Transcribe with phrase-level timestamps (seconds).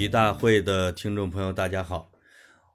[0.00, 2.10] 皮大会的听众朋友，大家好，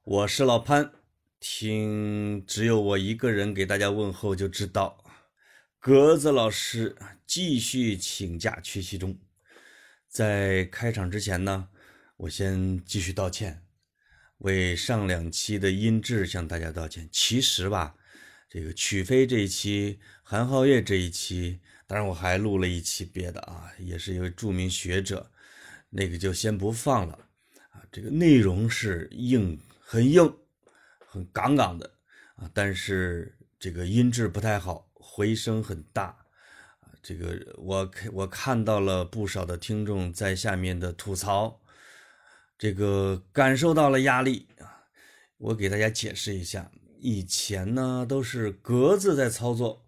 [0.03, 0.91] 我是老潘。
[1.39, 5.03] 听只有我一个人给大家问候，就知道
[5.79, 9.17] 格子老师继续请假缺席中。
[10.07, 11.67] 在开场之前呢，
[12.17, 13.63] 我先继续道歉，
[14.37, 17.09] 为上两期的音质向大家道歉。
[17.11, 17.95] 其实吧，
[18.47, 25.31] 这个曲飞这一期，韩浩月这一期，当然我还录了一期别的啊，也是一位著名学者。
[25.97, 27.24] 那个就先不放了，
[27.95, 30.37] 这个内容是硬，很硬，
[30.99, 31.89] 很杠杠的，
[32.35, 36.07] 啊，但是这个音质不太好，回声很大，
[36.81, 41.61] 啊，这个我我看到了不少的听众在下面的吐槽，
[42.57, 44.83] 这个感受到了压力啊，
[45.37, 49.87] 我给大家解释一下，以前呢都是格子在操作，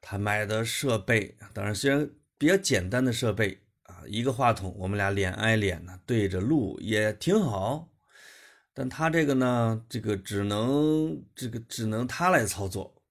[0.00, 3.58] 他买的设备，当然虽然比较简单的设备。
[4.06, 7.88] 一个话筒，我们俩脸挨脸呢，对着录也挺好。
[8.74, 13.02] 但他这个呢，这个只能这个只能他来操作。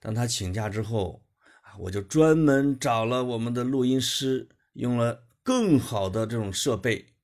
[0.00, 1.24] 当他请假之后
[1.62, 7.14] 啊，我就专门找了我们的录音师，用了更好的这种设备。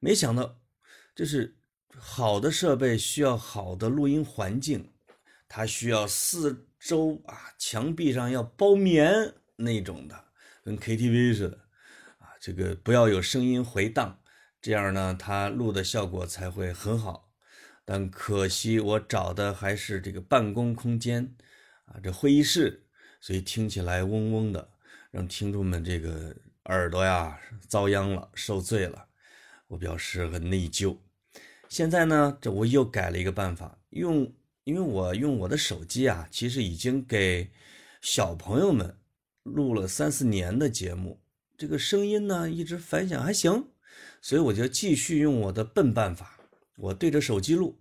[0.00, 0.58] 没想到，
[1.14, 1.56] 就是
[1.96, 4.92] 好的设备需要好的录音环境，
[5.46, 10.24] 它需要四周啊墙壁上要包棉那种的，
[10.64, 11.65] 跟 KTV 似的。
[12.46, 14.20] 这个不要有声音回荡，
[14.62, 17.32] 这样呢，它录的效果才会很好。
[17.84, 21.34] 但可惜我找的还是这个办公空间
[21.86, 22.86] 啊，这会议室，
[23.20, 24.70] 所以听起来嗡嗡的，
[25.10, 26.36] 让听众们这个
[26.66, 27.36] 耳朵呀
[27.66, 29.08] 遭殃了，受罪了。
[29.66, 30.96] 我表示很内疚。
[31.68, 37.50] 现在呢，这我又改了一个办法，用，因为我用我的手机啊，其实已经给
[38.00, 38.96] 小朋友们
[39.42, 41.20] 录了三四年的节目。
[41.58, 43.68] 这个声音呢，一直反响还行，
[44.20, 46.38] 所以我就继续用我的笨办法，
[46.76, 47.80] 我对着手机录，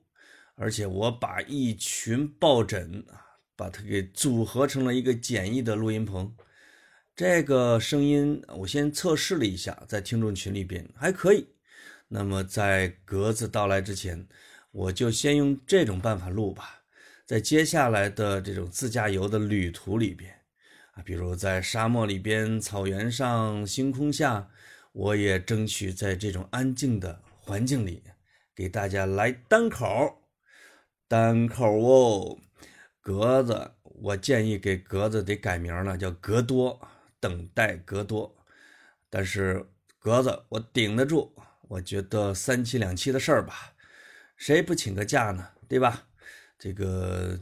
[0.56, 3.20] 而且我把一群抱枕啊，
[3.56, 6.34] 把它给组合成了一个简易的录音棚。
[7.16, 11.48] 这个声音我先测试了一下，在听众群里边还可以。
[12.08, 14.28] 那么在格子到来之前，
[14.72, 16.84] 我就先用这种办法录吧，
[17.26, 20.34] 在接下来的这种自驾游的旅途里边。
[20.96, 24.50] 啊，比如在沙漠里边、草原上、星空下，
[24.94, 28.02] 我也争取在这种安静的环境里，
[28.56, 30.22] 给大家来单口，
[31.10, 32.40] 单口哦。
[33.02, 36.80] 格子，我建议给格子得改名了，叫格多，
[37.20, 38.34] 等待格多。
[39.10, 39.66] 但是
[40.00, 41.36] 格子，我顶得住，
[41.68, 43.74] 我觉得三期两期的事儿吧，
[44.38, 45.46] 谁不请个假呢？
[45.68, 46.08] 对吧？
[46.58, 47.38] 这个。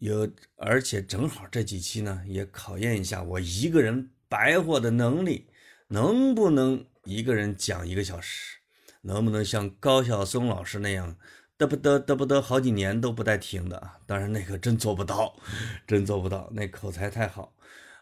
[0.00, 5.46] 有，而且正好这几期呢，也考验一下我一个人白活的能力，
[5.88, 8.58] 能不能一个人讲一个小时，
[9.02, 11.16] 能不能像高晓松老师那样
[11.58, 13.98] 嘚不嘚嘚不嘚好几年都不带停的啊？
[14.06, 15.34] 当然那个真做不到，
[15.86, 17.54] 真做不到，那口才太好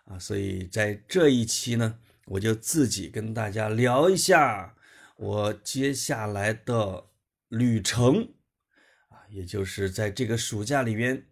[0.05, 0.19] 啊！
[0.19, 4.75] 所以在这一期呢，我就自己跟大家聊一下
[5.17, 7.05] 我接下来的
[7.49, 8.29] 旅程
[9.09, 11.25] 啊，也就是在这个暑假里边。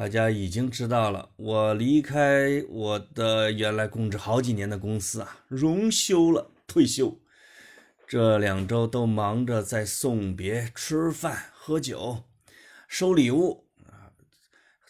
[0.00, 7.20] 大家已经知道了，我离开我的原来供职好几年的公司啊，荣休了，退休。
[8.08, 12.24] 这两周都忙着在送别、吃饭、喝酒、
[12.88, 14.08] 收礼物啊。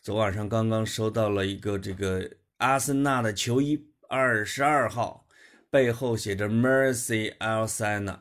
[0.00, 5.26] 昨晚上刚刚收到了一个这个阿森纳的球衣，二十二号，
[5.70, 8.20] 背后写着 Mercy Alsana。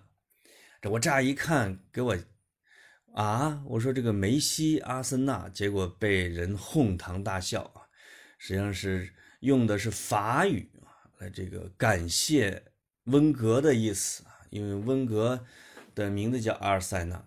[0.81, 2.17] 这我乍一看，给我。
[3.13, 7.81] 啊，我说这个梅西阿森纳，结果被人哄堂大笑啊！
[8.37, 10.87] 实际上是用的是法语啊，
[11.17, 12.63] 来这个感谢
[13.05, 15.43] 温格的意思啊，因为温格
[15.95, 17.25] 的名字叫阿尔塞纳，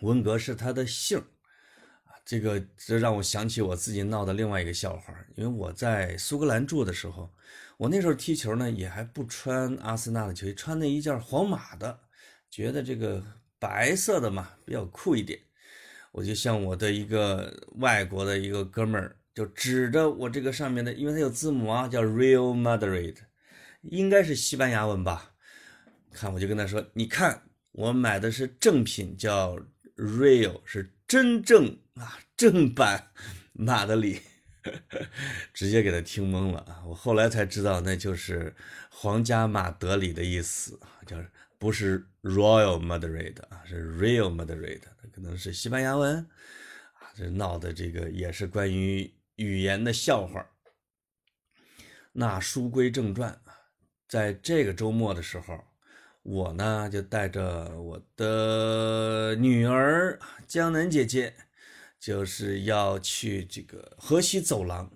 [0.00, 2.12] 温格是他的姓啊。
[2.24, 7.32] 这个这让我想起我自己闹的另外一个笑话，因为我在苏格兰住的时候，
[7.78, 12.00] 我那时候踢球呢也还不穿阿森纳的球衣，穿那一件皇马的，
[12.50, 13.24] 觉得这个。
[13.60, 15.38] 白色的嘛，比较酷一点。
[16.12, 23.14] 我就向我的一个外国的一个哥们儿，就指着我这个上面的，因为它有字母啊，叫 Real Madrid，
[23.82, 25.34] 应该是西班牙文吧。
[26.10, 29.56] 看，我就跟他说：“你看，我买的是正品，叫
[29.94, 33.12] Real，是真正啊正版
[33.52, 34.22] 马德里。
[35.54, 36.82] ”直接给他听懵了啊！
[36.86, 38.54] 我后来才知道，那就是
[38.90, 41.16] 皇家马德里的意思，叫。
[41.56, 44.80] 不是 Royal Madrid 啊，是 Real Madrid，
[45.12, 47.12] 可能是西班牙文啊。
[47.14, 50.46] 这闹的这个也是关于语言的笑话。
[52.12, 53.54] 那书归正传啊，
[54.08, 55.64] 在这个周末的时候，
[56.22, 61.34] 我呢就带着我的女儿江南姐姐，
[61.98, 64.90] 就是要去这个河西走廊，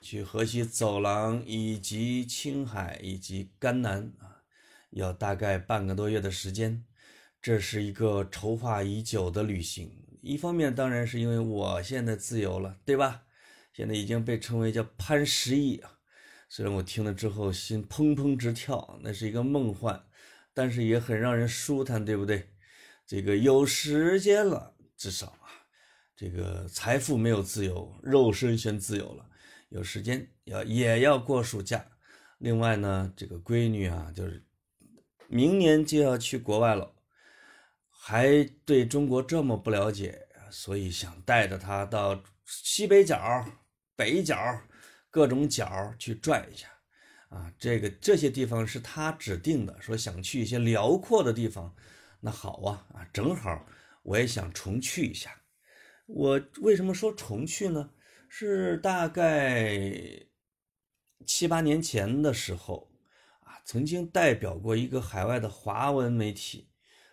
[0.00, 4.27] 去河西走廊以及青海以及甘南啊，
[4.90, 6.84] 要大概半个多月的时间。
[7.40, 9.90] 这是一个筹划已久的旅行。
[10.20, 13.22] 一方面当然是因为我现在自由了，对吧？
[13.72, 15.98] 现在已经被称为叫潘石屹啊。
[16.48, 20.04] 虽然我听了之后心砰砰直跳，那是一个梦幻，
[20.52, 22.48] 但是也很让人舒坦，对不对？
[23.06, 25.46] 这个有时间了，至少啊，
[26.16, 29.26] 这个财富没有自由，肉身先自由了。
[29.68, 31.86] 有时间要也要过暑假。
[32.38, 34.44] 另外呢，这个闺女啊，就是
[35.28, 36.96] 明年就要去国外了，
[37.88, 43.46] 还对中国这么不了解，所以想带着他到西北角、
[43.94, 44.36] 北角。
[45.10, 46.68] 各种角去转一下，
[47.30, 51.74] 啊，这个这些地方是他指定的，说想去一些辽阔的地方，
[52.20, 53.66] 那好啊，啊，正好
[54.02, 55.34] 我也想重去一下。
[56.06, 57.90] 我为什么说重去呢？
[58.28, 59.80] 是大概
[61.26, 62.87] 七八年前的时候，
[63.68, 66.70] 曾经代表过一个海外的华文媒体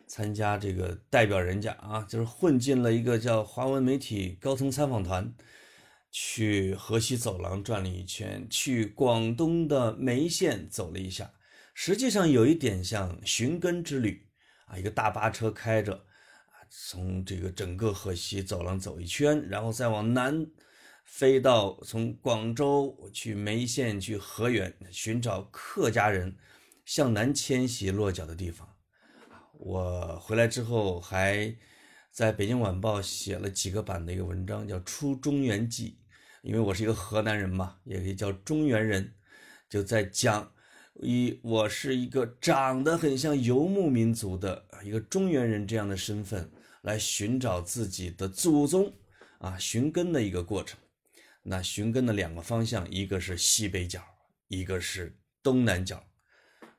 [0.07, 5.36] 参加这个代表人家啊，就是混进了一个叫华文媒体高层参访团。
[6.18, 11.30] 去河西走廊转了一圈，去广东的梅县走了一下，
[11.74, 14.25] 实际上有一点像寻根之旅
[14.68, 20.48] 啊，一个大巴车开着啊，从这个整个河西走廊走一圈，然后再往南
[21.06, 26.36] 飞到从广州去梅县去河源寻找客家人
[26.84, 28.68] 向南迁徙落脚的地方。
[29.54, 31.56] 我回来之后还
[32.12, 35.98] 在北京晚报写了几个版的一个文章，叫《出中原记》。
[36.42, 39.13] 因为我是一个河南人嘛，也可以叫中原人，
[39.69, 40.52] 就在讲
[40.96, 48.94] 以我是一个长得很像游牧民族的一个中原人这样的身份来寻找自己的祖宗
[49.40, 50.78] 啊，寻根的一个过程。
[51.47, 54.03] 那寻根的两个方向，一个是西北角，
[54.47, 55.97] 一个是东南角。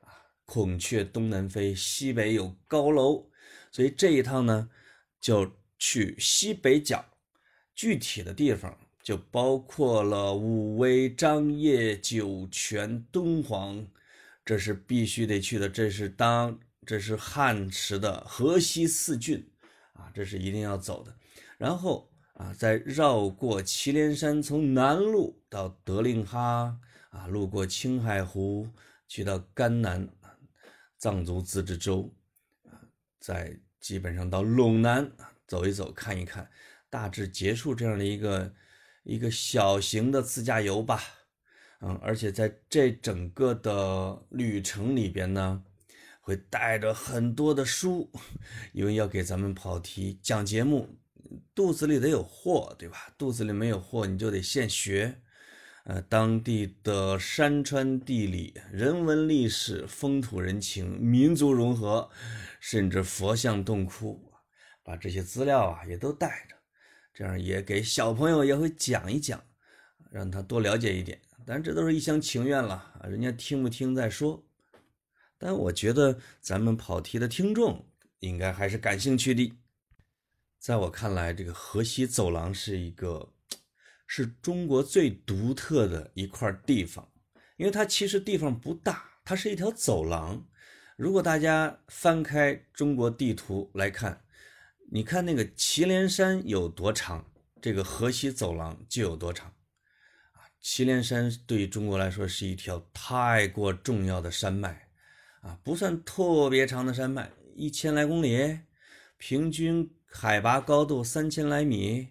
[0.01, 0.11] 啊，
[0.45, 3.29] 孔雀东南飞，西北有高楼，
[3.71, 4.69] 所以这一趟呢，
[5.21, 7.05] 就去西北角，
[7.73, 8.77] 具体的地方。
[9.03, 13.87] 就包括了武威、张掖、酒泉、敦煌，
[14.43, 15.69] 这是必须得去的。
[15.69, 19.49] 这是当这是汉时的河西四郡
[19.93, 21.17] 啊，这是一定要走的。
[21.57, 26.79] 然后啊，再绕过祁连山，从南路到德令哈
[27.09, 28.67] 啊，路过青海湖，
[29.07, 30.07] 去到甘南
[30.97, 32.13] 藏族自治州
[32.63, 32.79] 啊，
[33.19, 35.11] 再基本上到陇南
[35.45, 36.49] 走一走，看一看，
[36.89, 38.53] 大致结束这样的一个。
[39.09, 41.01] 一个小型的自驾游吧，
[41.79, 45.63] 嗯，而且在这整个的旅程里边呢，
[46.19, 48.11] 会带着很多的书，
[48.73, 50.99] 因为要给咱们跑题讲节目，
[51.53, 53.13] 肚子里得有货，对吧？
[53.17, 55.21] 肚子里没有货，你就得现学。
[55.85, 62.09] 呃，当地的山川地理、人文历史、风土人情、民族融合，
[62.59, 64.31] 甚至佛像洞窟，
[64.83, 66.55] 把这些资料啊也都带着。
[67.13, 69.41] 这样也给小朋友也会讲一讲，
[70.11, 71.21] 让他多了解一点。
[71.45, 74.45] 但这都是一厢情愿了，人家听不听再说。
[75.37, 77.87] 但我觉得咱们跑题的听众
[78.19, 79.53] 应该还是感兴趣的。
[80.59, 83.33] 在我看来，这个河西走廊是一个
[84.05, 87.09] 是中国最独特的一块地方，
[87.57, 90.47] 因为它其实地方不大，它是一条走廊。
[90.95, 94.23] 如果大家翻开中国地图来看。
[94.89, 97.29] 你看那个祁连山有多长，
[97.61, 99.49] 这个河西走廊就有多长，
[100.31, 104.87] 啊，祁连山对于中国来说是一条太过重要的山脉，
[105.41, 108.59] 啊，不算特别长的山脉，一千来公里，
[109.17, 112.07] 平均海拔高度三千来米，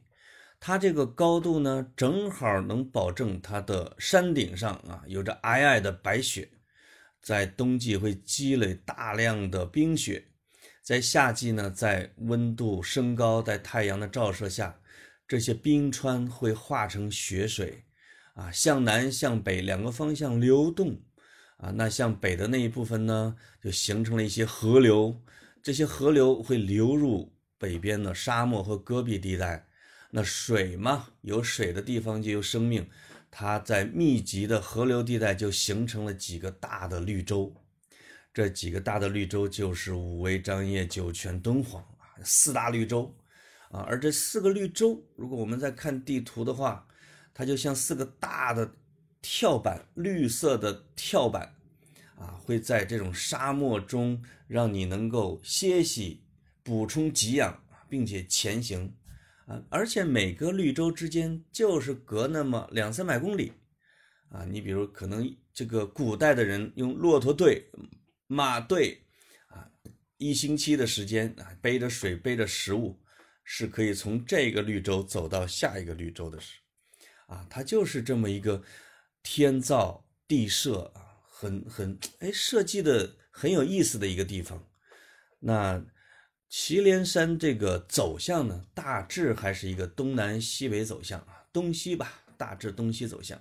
[0.61, 6.49] 它这个高度呢，正好能保证它的山顶上啊有着皑皑的白雪，
[7.21, 10.25] 在冬季会积累大量的冰雪。
[10.85, 14.79] 在夏季呢，在温度升高，在太阳的照射下，
[15.27, 17.83] 这些冰川会化成雪水，
[18.35, 20.97] 啊，向南向北两个方向流动，
[21.57, 25.21] 啊，那向北的那一部分呢，就形成了一些河流，
[25.61, 27.36] 这些河流会流入
[27.67, 29.67] 北边的沙漠和戈壁地带，
[30.13, 32.89] 那水嘛，有水的地方就有生命，
[33.29, 37.53] 它在密集的河流地带就形成了几个大的绿洲。
[38.33, 43.13] 这几个大的绿洲就是武威、张掖、酒泉、敦煌啊，四大绿洲
[43.73, 43.81] 啊。
[43.81, 46.87] 而这四个绿洲，如果我们再看地图的话，
[47.35, 48.71] 它就像四个大的
[49.21, 51.53] 跳板，绿色的跳板
[52.17, 56.23] 啊，会在这种沙漠中让你能够歇息、
[56.67, 58.93] 补充给养，并且前行
[59.47, 59.63] 啊。
[59.71, 63.53] 而且每个绿洲之间就是隔那么两三百公里
[64.31, 64.45] 啊。
[64.45, 67.65] 你比如可能这个古代的人用骆驼队、
[68.27, 69.01] 马队
[69.47, 69.71] 啊，
[70.19, 73.01] 一星期的时间啊，背着水、背着食物，
[73.45, 76.59] 是可以从这个绿洲走到下一个绿洲的是
[77.29, 77.47] 啊。
[77.49, 78.61] 它就是这么一个
[79.23, 81.15] 天造地设啊。
[81.39, 84.67] 很很哎，设计的很有意思的一个地方。
[85.39, 85.85] 那
[86.49, 93.41] 祁连山这个走向呢，大致还是一个东南西北走向啊，东西吧，大致东西走向。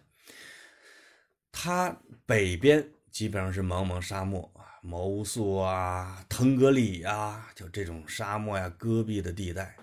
[1.52, 9.78] 它北边基本上是茫茫沙漠啊，毛乌素啊，腾格里啊，就这种沙漠呀，戈壁的地带。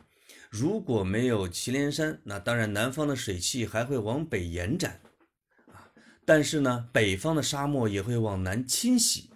[0.50, 5.00] 如果没有祁连山，那当然南方的水汽还会往北延展
[5.68, 5.88] 啊。
[6.26, 9.31] 但是呢，北方的沙漠也会往南侵袭。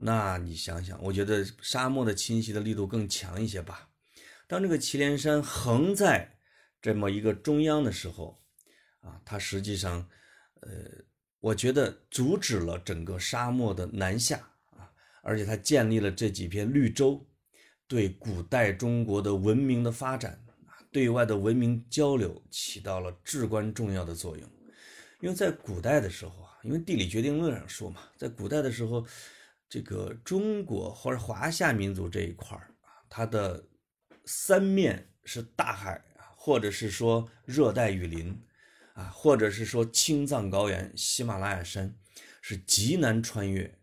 [0.00, 3.88] 那你想想，我觉得沙漠的侵袭的力度更强一些吧。
[4.46, 6.38] 当这个祁连山横在
[6.80, 8.38] 这么一个中央的时候，
[9.00, 10.08] 啊，它实际上，
[10.60, 10.70] 呃，
[11.40, 14.38] 我觉得阻止了整个沙漠的南下
[14.70, 14.88] 啊，
[15.22, 17.26] 而且它建立了这几片绿洲，
[17.88, 20.32] 对古代中国的文明的发展
[20.66, 24.48] 啊，对外的文明交流起到了至关重要的作用。
[25.20, 29.04] 因为在古代的时候啊，因为地理决定论上说嘛，在古代的时候，
[29.68, 33.68] 这个中国或者华夏民族这一块啊，它的
[34.24, 38.40] 三面是大海啊，或者是说热带雨林
[38.94, 41.94] 啊，或者是说青藏高原、喜马拉雅山，
[42.40, 43.78] 是极难穿越。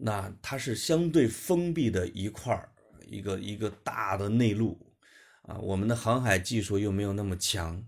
[0.00, 2.68] 那它是相对封闭的一块，
[3.06, 4.78] 一个一个大的内陆
[5.42, 7.82] 啊，我们的航海技术又没有那么强。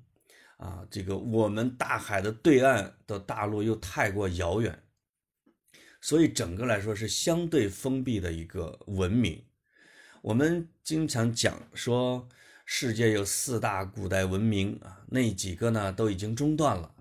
[0.57, 4.83] 啊，这个我们大海的对岸的大陆又太过遥远，
[6.00, 9.45] 所以整个来说是相对封闭的一个文明。
[10.23, 12.28] 我们经常讲说，
[12.64, 16.95] 世界有四大古代文明啊，那几个呢都已经中断了，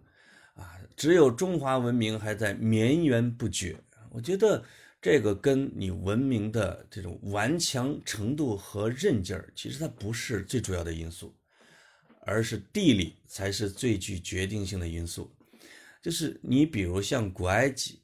[0.55, 3.77] 啊，只有中华文明还在绵延不绝。
[4.11, 4.63] 我觉得
[5.01, 11.35] 这个跟你文明的这种顽强程度和韧劲儿，其实它不是最主要的因素。
[12.25, 15.31] 而是地理才是最具决定性的因素，
[15.99, 18.01] 就是你比如像古埃及，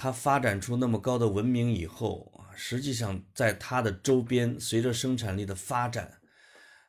[0.00, 6.04] 它发展出那么高的文明以后啊，实际上在它的周边，随着生产力的发展，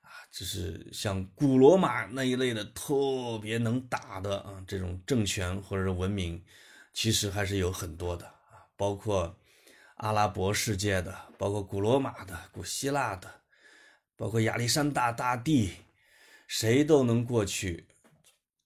[0.02, 6.40] 啊，就是像古罗马那一类的特别能打的啊这种政权或者是文明，
[6.94, 9.36] 其实还是有很多的啊，包括
[9.96, 13.42] 阿拉伯世界的，包括古罗马的、古希腊的，
[14.16, 15.72] 包括亚历山大大帝。
[16.48, 17.86] 谁都能过去，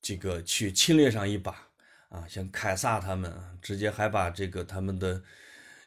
[0.02, 1.68] 这个去侵略上一把
[2.14, 2.26] 啊！
[2.30, 5.22] 像凯撒他们啊，直接还把这个他们的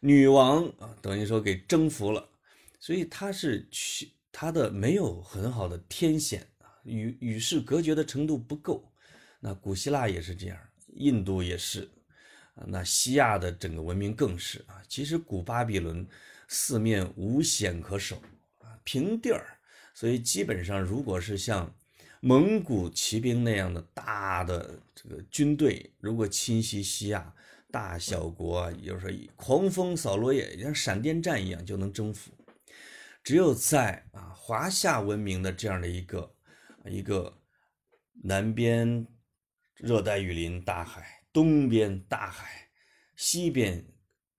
[0.00, 2.28] 女王啊，等于说给征服了。
[2.80, 8.92] 所以他是去他的没有很好的天险啊，与与世隔绝的程度不够。
[9.38, 10.58] 那古希腊也是这样，
[10.94, 11.88] 印度也是
[12.56, 14.82] 啊，那西亚的整个文明更是啊。
[14.88, 16.06] 其实古巴比伦
[16.48, 18.20] 四面无险可守
[18.58, 19.58] 啊，平地儿，
[19.94, 21.72] 所以基本上如果是像
[22.26, 27.32] 蒙古骑兵那样的大的这个军队，如果侵袭西亚，
[27.70, 32.32] 大小国，也就是说狂风扫落叶，像闪电战一样就能征服。
[33.22, 36.34] 只有在啊华夏文明的这样的一个
[36.86, 37.38] 一个
[38.24, 39.06] 南边
[39.76, 42.70] 热带雨林大海，东边大海，
[43.14, 43.86] 西边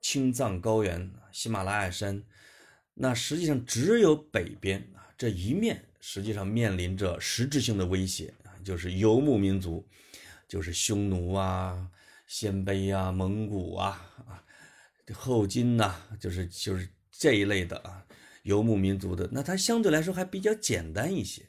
[0.02, 2.22] 青藏高原、喜马拉雅山，
[2.96, 5.87] 那实际上只有北边啊这一面。
[6.10, 9.86] 实际上面临着实质性的威胁啊，就是游牧民族，
[10.48, 11.92] 就是匈奴啊、
[12.28, 14.42] 鲜卑啊、蒙古啊啊、
[15.14, 18.06] 后金呐，就是就是这一类的啊
[18.44, 21.46] 游牧民族的，那它相对来说还比较简单一些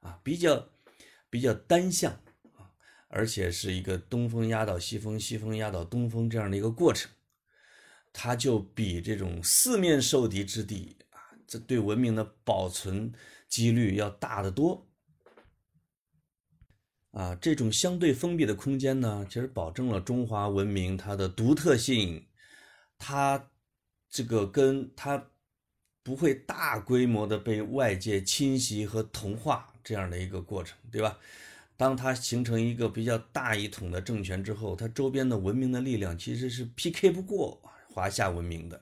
[0.00, 0.68] 啊，比较
[1.30, 2.10] 比较单向
[2.56, 2.74] 啊，
[3.06, 7.08] 而且是一个东风压倒西风，西风压倒东风这样的一个过程，
[8.12, 13.12] 它就比这种四面受敌之地啊，这对文明的保存。
[13.50, 14.86] 几率要大得多，
[17.10, 22.24] 啊，这种相对封闭的空间呢，其实保证了中华文明它的独特性，
[22.96, 23.50] 它
[24.08, 25.30] 这个跟它
[26.04, 31.18] 不会大规模的被外界侵袭和同化这样的一个过程，对吧？
[31.76, 37.60] 当它形成一个比较大一统的政权之后，它周边的文明的力量其实是 PK 不过
[37.92, 38.80] 华夏文明的，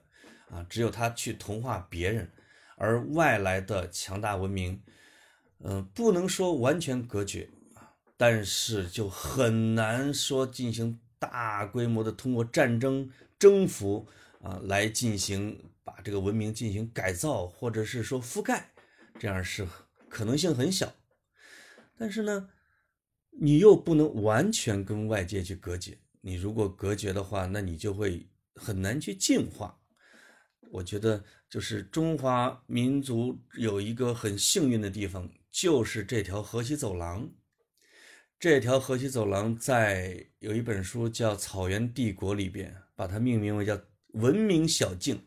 [0.51, 2.31] 啊，只有它去同化别人。
[2.79, 4.81] 而外来的强大文明，
[5.59, 14.07] 嗯，不能说完全隔绝啊，但是就很难说进行大规模的通过战争征服
[14.41, 18.71] 啊来进行把这个文明进行改造，或者是说覆盖，
[19.19, 19.67] 这样是
[20.09, 20.95] 可能性很小。
[21.97, 22.49] 但是呢，
[23.31, 25.99] 你又不能完全跟外界去隔绝。
[26.21, 29.78] 你如果隔绝的话，那你就会很难去进化。
[30.71, 37.29] 我觉得就是中华民族有一个很幸运的地方，就是这条河西走廊。
[38.39, 43.81] 这条河西走廊在有一本书叫《草原帝国》里边，把它命名为叫
[44.15, 45.21] “文明小径”，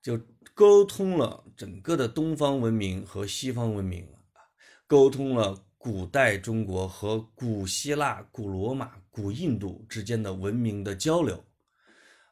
[0.00, 0.20] 就
[0.54, 4.06] 沟通了整个的东方文明和西方文明
[4.86, 11.44] 沟通了古代中国和古希腊、古罗马、古印度之间的文明的交流。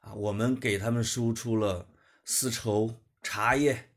[0.07, 1.89] 啊，我们给他们输出了
[2.25, 3.91] 丝绸、茶叶，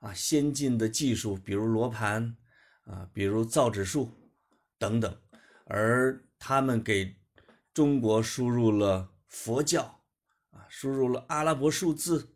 [0.00, 2.36] 啊，先进的技术，比如罗盘，
[2.84, 4.18] 啊，比如造纸术。
[4.78, 5.16] 等等，
[5.66, 7.14] 而他们给
[7.72, 10.00] 中国输入了佛教，
[10.50, 12.34] 啊，输入了阿拉伯数字，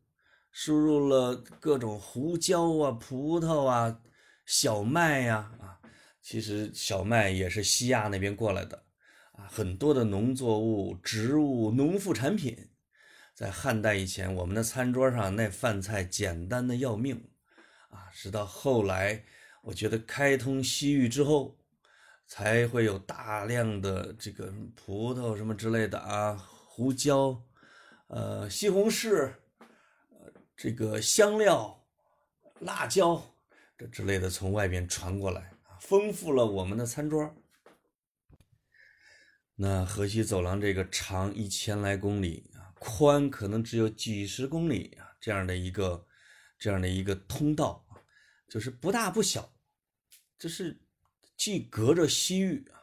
[0.52, 4.00] 输入了各种胡椒啊、葡萄啊、
[4.44, 5.80] 小麦呀，啊，
[6.22, 8.84] 其实小麦也是西亚那边过来的，
[9.32, 12.65] 啊，很多的农作物、植物、农副产品，
[13.36, 17.28] 在汉代以前，我们的餐桌上那饭菜简单的要命，
[17.90, 19.24] 啊，直到后来，
[19.62, 21.56] 我觉得开通西域之后。
[22.28, 27.40] 才会有大量的这个葡萄什么之类的啊，胡椒，
[28.08, 29.30] 呃，西红柿，
[30.10, 31.86] 呃，这个香料，
[32.58, 33.22] 辣椒，
[33.78, 37.32] 这之类的从外边传过来啊，丰富了我们的餐桌。
[39.54, 46.06] 那河西走廊这个长一千来公里，宽可能只有几十公里啊，这样的一个
[46.58, 47.86] 这样的一个通道，
[48.48, 49.52] 就是不大不小，
[50.38, 50.82] 就是。
[51.38, 52.80] 既隔着西域啊，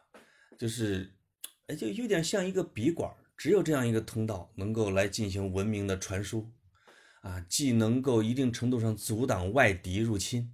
[0.60, 1.16] 就是，
[1.66, 6.54] 哎，就有点像一个笔管，只有这样一个通道能够来进行文明的传输，
[7.22, 10.54] 啊，既能够一定程度上阻挡外敌入侵，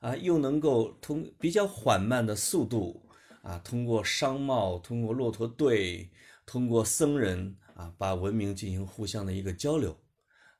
[0.00, 3.06] 啊，又能够通比较缓慢的速度，
[3.42, 6.10] 啊，通过商贸，通过骆驼队，
[6.46, 9.96] 通过僧人，啊，把文明进行互相的一个交流，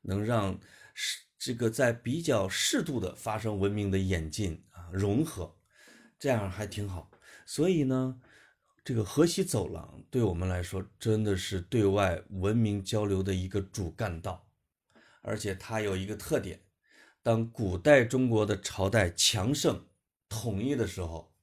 [0.02, 0.60] 能让
[0.94, 5.56] 是这个在比较适度的发生文明的演进啊，融合。
[6.18, 7.10] 这样还挺好，
[7.44, 8.18] 所以呢，
[8.82, 14.48] 这个河西走廊对我们来说真的是对外文明交流的一个主干道，
[15.20, 16.58] 而且它有一个特点：
[17.22, 19.84] 当古代中国的朝代强盛、
[20.26, 21.34] 统一的时候，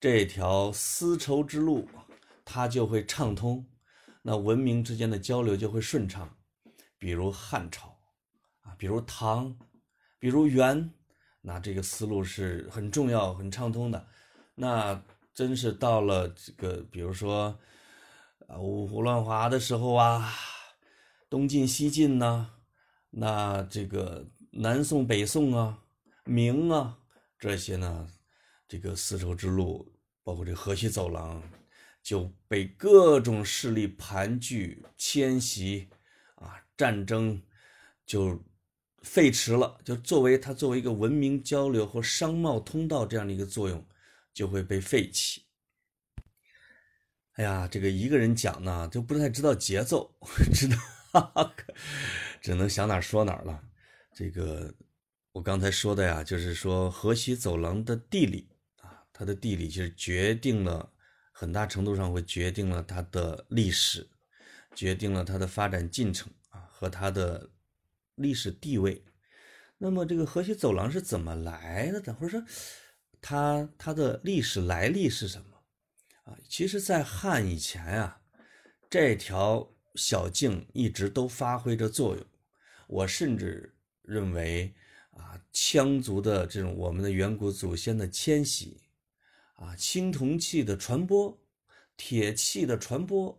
[0.00, 1.88] 这条丝绸之路
[2.44, 3.64] 它就会畅通，
[4.22, 6.36] 那文明之间的交流就会顺畅。
[6.98, 7.96] 比如汉朝
[8.60, 9.56] 啊，比如唐，
[10.18, 10.92] 比如元。
[11.42, 14.06] 那这个思路是很重要、很畅通的。
[14.54, 15.02] 那
[15.32, 17.58] 真是到了这个，比如说
[18.46, 20.30] 啊，五胡乱华的时候啊，
[21.30, 22.50] 东晋、西晋呢，
[23.08, 25.82] 那这个南宋、北宋啊，
[26.24, 26.98] 明啊，
[27.38, 28.06] 这些呢，
[28.68, 29.90] 这个丝绸之路，
[30.22, 31.42] 包括这河西走廊，
[32.10, 35.88] 就被各种势力盘踞、迁徙
[36.34, 37.40] 啊，战争
[38.04, 38.42] 就。
[39.02, 43.82] 废弛了，就作为它作为一个文明交流和商贸通道这样的一个作用，
[44.34, 45.46] 就会被废弃。
[47.36, 50.14] 哎呀，这个一个人讲呢，就不太知道节奏，
[50.52, 50.78] 只能
[52.42, 53.64] 只能想哪说哪了。
[54.12, 54.74] 这个
[55.32, 58.50] 我刚才说的呀，就是说河西走廊的地理
[58.82, 60.92] 啊，它的地理其实决定了
[61.40, 64.06] 很大程度上会决定了它的历史，
[64.76, 67.50] 决定了它的发展进程啊和它的。
[68.16, 69.02] 历史地位，
[69.78, 72.12] 那么这个河西走廊是怎么来的？
[72.12, 72.46] 或者说，
[73.22, 75.56] 它它的历史来历是什么？
[76.24, 78.20] 啊，其实，在汉以前啊，
[78.90, 82.26] 这条小径一直都发挥着作用。
[82.88, 84.74] 我甚至认为，
[85.12, 88.79] 啊，羌族的这种我们的远古祖先的迁徙，
[89.60, 91.38] 啊，青铜器的传播，
[91.96, 93.38] 铁器的传播，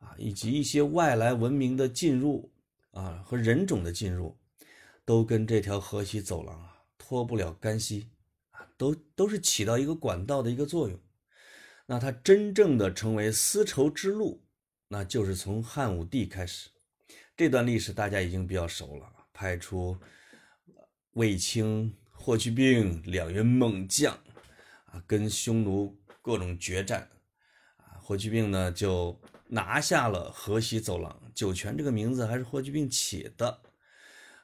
[0.00, 2.50] 啊，以及一些外来文明的进入。
[2.96, 4.38] 啊，和人种的进入，
[5.04, 8.08] 都跟这条河西走廊啊脱不了干系
[8.52, 10.96] 啊，都都是起到一个管道的一个作用。
[11.86, 14.40] 那它真正的成为丝绸之路，
[14.86, 16.70] 那就是从汉武帝开始。
[17.36, 19.98] 这段历史大家已经比较熟了，派出
[21.14, 24.16] 卫青、霍去病两员猛将
[25.06, 27.08] 跟匈奴各种决战
[27.76, 27.98] 啊。
[28.00, 29.18] 霍去病呢就。
[29.46, 33.60] 拿下了河西走廊，酒泉这个名字还是霍去病起的，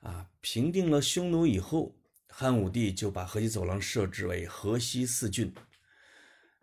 [0.02, 1.96] 啊，平定了匈奴以后，
[2.28, 5.52] 汉武帝就把河西走廊设置为河西四郡，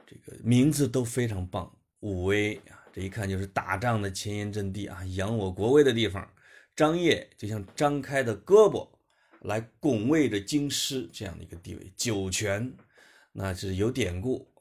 [0.06, 1.76] 这个名字都非常棒。
[2.02, 6.26] 武威啊，这一看就是打仗的前沿阵地啊，扬我国威的地方。
[6.76, 8.88] 张掖就像张开的胳膊，
[9.42, 11.92] 来拱卫着京师这样的一个地位。
[11.98, 12.72] 酒泉，
[13.40, 14.52] 那是有典故，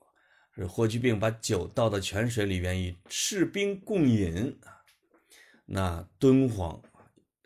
[0.54, 4.84] 是霍去病把酒倒到泉水里边与士兵共饮啊。
[5.64, 6.82] 那敦煌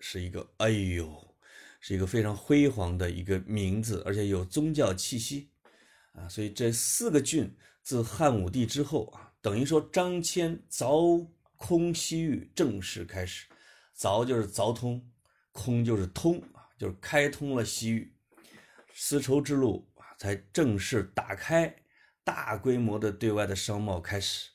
[0.00, 1.36] 是一个，哎呦，
[1.80, 5.52] 是一个非常辉煌的一个名字，而且有宗教气息
[6.14, 6.28] 啊。
[6.28, 9.32] 所以这四个郡自汉武帝之后啊。
[9.40, 11.24] 等于说，张骞凿
[11.56, 13.46] 空西域正式开始，
[13.96, 15.08] 凿就是凿通，
[15.52, 18.12] 空就是通啊，就是开通了西域，
[18.92, 19.89] 丝绸之路
[20.20, 21.74] 才正式打开，
[22.22, 24.50] 大规模的对外的商贸开始。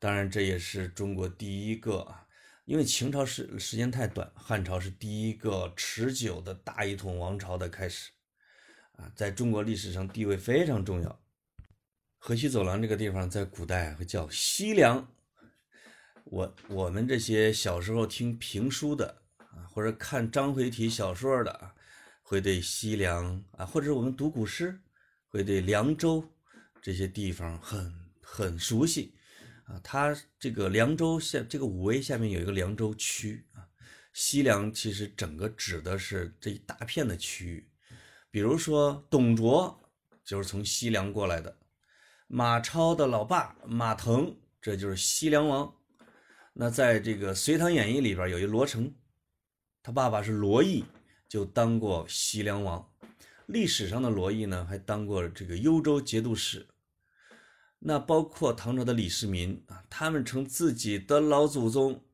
[0.00, 2.26] 当然，这也是中国第一个啊，
[2.64, 8.10] 因为秦朝时时间太短，汉朝是第一个持久的大一统王朝的开始
[8.96, 11.20] 啊，在中国历史上地位非常重要。
[12.18, 15.08] 河西走廊这个地方在古代会叫西凉。
[16.24, 21.72] 我我们这些小时候听评书的啊，或者看章回体小说的啊，
[22.20, 24.80] 会对西凉啊，或者我们读古诗，
[25.34, 26.24] 会对凉州
[26.80, 27.92] 这些地方很
[28.22, 29.12] 很熟悉
[29.64, 29.80] 啊。
[29.82, 33.66] 他这个凉州下这个武威下面有一个凉州区啊，
[34.12, 37.68] 西凉其实整个指的是这一大片的区域。
[38.30, 39.90] 比如说董卓
[40.24, 41.58] 就是从西凉过来的。
[42.28, 45.74] 马超的老爸马腾，这就是西凉王。
[46.52, 48.94] 那在这个《隋唐演义》里边有一罗成，
[49.82, 50.84] 他爸爸是罗毅，
[51.28, 52.93] 就当过西凉王。
[53.46, 56.66] 历史上的罗毅呢，还当过这个幽州节度使。
[57.78, 62.04] 那包括唐朝的李世民啊，他们称自己的老祖宗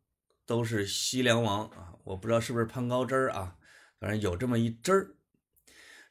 [0.45, 1.95] 都是西凉王啊。
[2.05, 3.57] 我不知道是不是攀高枝儿啊，
[3.99, 5.14] 反正有这么一枝儿。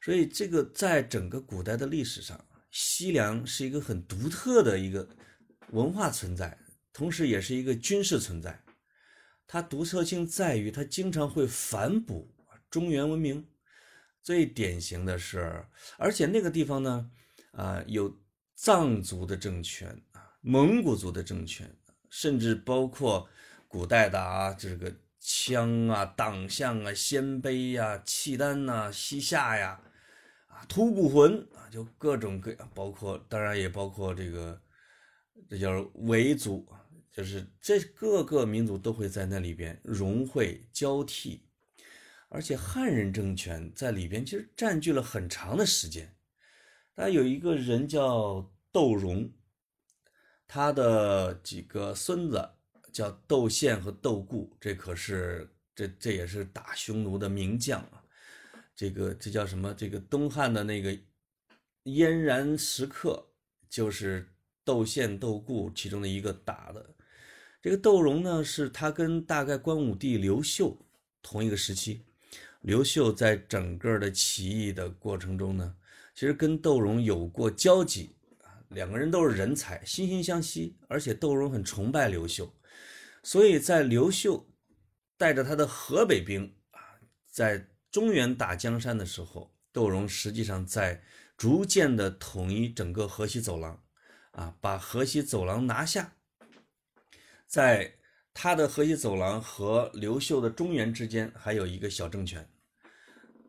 [0.02, 2.46] 所以这个在整个古代的历史上。
[2.72, 5.08] 西凉是一个很独特的一个
[5.72, 6.56] 文化存在，
[6.92, 8.62] 同时也是一个军事存在。
[9.44, 12.32] 它独特性在于它经常会反哺
[12.70, 13.44] 中原文明。
[14.22, 15.64] 最典型的是，
[15.98, 17.10] 而且那个地方呢，
[17.52, 18.20] 啊，有
[18.54, 21.76] 藏族的政权啊，蒙古族的政权，
[22.08, 23.28] 甚至包括
[23.66, 29.80] 古代的啊，这个羌啊、党项啊、鲜卑呀、契丹呐、西夏呀。
[30.46, 34.60] 啊吐谷浑啊，就各种各样，包括当然也包括这个，
[35.48, 36.68] 这叫维族
[37.10, 41.48] 就是这各个民族都会在那里边融汇交替，
[42.30, 46.16] 而且汉人政权在里边其实占据了很长的时间。
[46.94, 49.30] 他有一个人叫窦融，
[50.46, 52.50] 他的几个孙子
[52.92, 58.04] 叫窦宪和窦固，这可是这这也是打匈奴的名将啊。
[58.76, 59.74] 这个这叫什么？
[59.74, 60.96] 这个东汉的那个
[61.84, 63.26] 燕然时刻，
[63.68, 64.32] 就是
[64.64, 66.94] 窦宪、窦固其中的一个打的。
[67.60, 70.78] 这个窦融呢，是他跟大概光武帝刘秀
[71.22, 72.04] 同一个时期。
[72.60, 75.76] 刘秀在整个的起义的过程中呢，
[76.14, 82.54] 其实跟窦融有过交集啊，两个人都是人才，惺惺相惜，而且窦融很崇拜刘秀，
[83.22, 84.48] 所以在刘秀
[85.16, 86.80] 带着他的河北兵啊，
[87.26, 87.66] 在。
[87.90, 91.02] 中原打江山的时候，窦融实际上在
[91.36, 93.82] 逐渐的统一整个河西走廊，
[94.30, 96.12] 啊，把河西走廊拿下。
[97.48, 97.98] 在
[98.42, 102.48] 他的河西走廊和刘秀的中原之间还有一个小政权，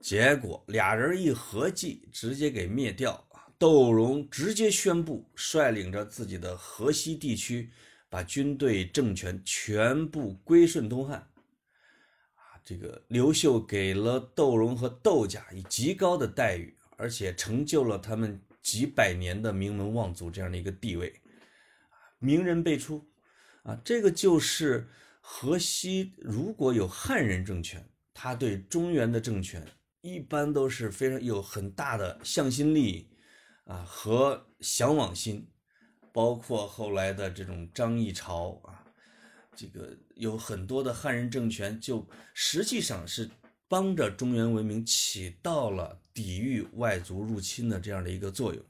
[0.02, 3.26] 结果俩人一合计，直接给灭掉。
[3.58, 7.72] 窦融直接宣布，率领着自己的河西地区，
[8.10, 11.26] 把军队政权全部归顺东汉。
[12.62, 21.14] 这个刘秀给了窦融和窦家以极高的待遇，而且成就了他们几百年的名门望族这样的一个地位，
[22.20, 23.02] 名人辈出，
[23.64, 24.88] 啊，这个就是
[25.20, 29.66] 河西如果有汉人政权，他对中原的政权
[30.02, 33.10] 一般都是非常有很大的向心力，
[33.66, 35.48] 啊和向往心，
[36.12, 38.84] 包括后来的这种张议潮啊。
[39.56, 43.30] 这个有很多的汉人政权，就实际上是
[43.68, 48.66] 帮着中原文明起到了抵御外族入侵的这样的一个作用。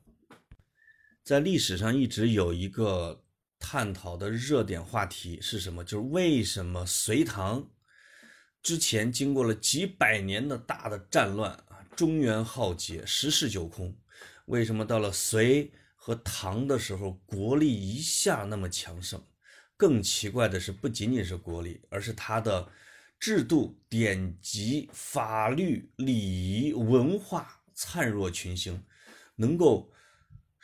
[1.24, 3.24] 在历史上一直有一个
[3.72, 5.82] 探讨的热点话题是什么？
[5.82, 7.66] 就是为什么隋唐
[8.62, 13.96] 之前经过了几百年的大的战乱啊，中原浩劫，十室九空，
[14.48, 19.24] 为什么到了隋和唐的时候，国力一下那么强盛？
[19.78, 22.70] 更奇怪的是，不仅仅是国力，而是它的
[23.22, 28.84] 制度、典籍、法律、礼仪、文化灿若群星，
[29.38, 29.90] 能够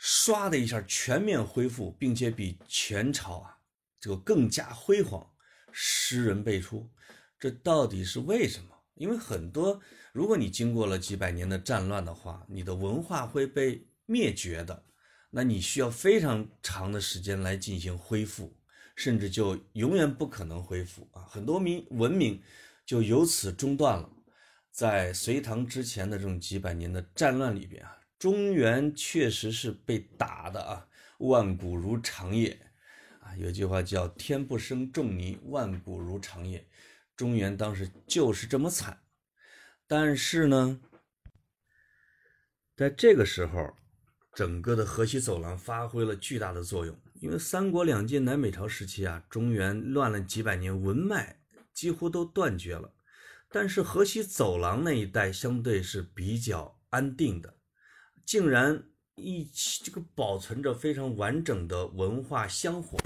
[0.00, 3.58] 唰的一下全面恢复，并且比前朝啊
[4.00, 5.28] 这个更加辉煌，
[5.72, 6.88] 诗人辈出。
[7.38, 8.70] 这到底是为什么？
[8.94, 9.80] 因为很多，
[10.12, 14.84] 如果你经过了几百年的战乱的话，你的文化会被灭绝的，
[15.30, 18.56] 那你需要非常长的时间来进行恢复，
[18.96, 21.22] 甚至就永远不可能恢复啊！
[21.28, 22.42] 很多民文明
[22.84, 24.10] 就由此中断了。
[24.72, 32.58] 在隋唐之前的这种几百年的战乱里边啊，中原确实是被打的啊，万古如长夜
[33.20, 33.36] 啊！
[33.36, 36.66] 有句话叫“天不生仲尼，万古如长夜”。
[37.14, 39.02] 中原当时就是这么惨，
[39.86, 40.80] 但是呢，
[42.76, 43.76] 在这个时候，
[44.34, 46.96] 整个的河西走廊发挥了巨大的作用。
[47.14, 51.40] 因为三国两晋南北朝时期啊，中原乱了几百年，文脉
[51.72, 52.94] 几乎都断绝了。
[53.48, 57.57] 但是河西走廊那一带相对是比较安定的，
[58.28, 62.98] 竟然一起这个保存着非常完整的文化香火。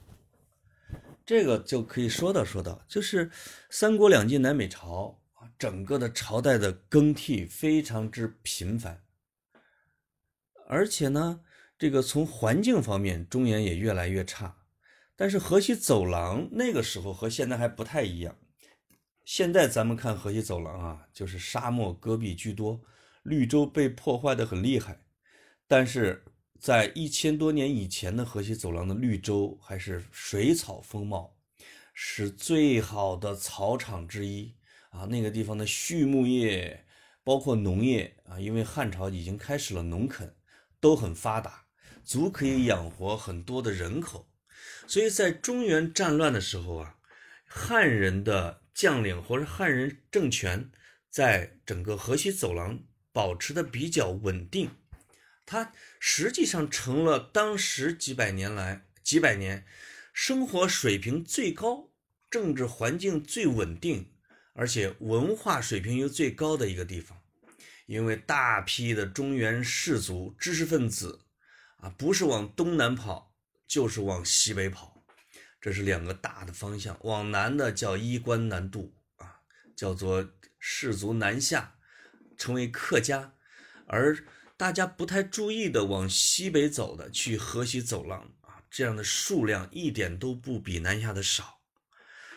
[1.24, 3.30] 这个就可以说道说道，就是
[3.70, 5.16] 三国两晋南北朝，
[5.56, 9.00] 整个的朝代的更替非常之频繁，
[10.66, 11.38] 而且呢，
[11.78, 14.56] 这个从环境方面，中原也越来越差。
[15.14, 18.36] 但是河西走廊那个时候和现在还不太一样，
[19.24, 22.82] 现在咱们看河西走廊啊，就是沙漠戈壁居多，
[23.22, 24.98] 绿洲被破坏的很厉害，
[25.72, 26.22] 但是。
[26.60, 31.36] 在一千多年以前的河西走廊的绿洲还是水草丰茂，
[31.92, 34.54] 是最好的草场之一
[34.90, 35.04] 啊！
[35.06, 36.84] 那个地方的畜牧业，
[37.24, 40.36] 包括农业啊，因为汉朝已经开始了农垦，
[40.78, 41.64] 都很发达，
[42.04, 44.30] 足可以养活很多的人口。
[44.86, 46.96] 所以在中原战乱的时候啊，
[47.44, 50.70] 汉人的将领或者汉人政权
[51.10, 52.78] 在整个河西走廊
[53.10, 54.70] 保持的比较稳定。
[55.52, 59.66] 它实际上成了当时几百年来几百年
[60.14, 61.90] 生活水平最高、
[62.30, 64.14] 政治环境最稳定，
[64.54, 67.20] 而且文化水平又最高的一个地方。
[67.84, 71.26] 因为大批的中原士族、知识分子
[71.76, 73.34] 啊，不是往东南跑，
[73.66, 75.04] 就是往西北跑，
[75.60, 76.96] 这是两个大的方向。
[77.02, 79.40] 往南的叫衣冠南渡啊，
[79.76, 81.74] 叫做士族南下，
[82.38, 83.34] 成为客家，
[83.86, 84.16] 而。
[84.62, 91.58] 大家不太注意的往西北走的，去河西走廊啊，这样的数量一点都不比南下的少，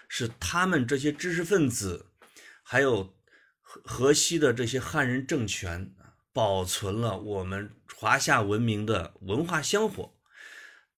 [0.09, 2.07] 是他们这些知识分子，
[2.63, 3.15] 还有
[3.61, 5.93] 河河西的这些汉人政权
[6.33, 10.15] 保存了我们华夏文明的文化香火。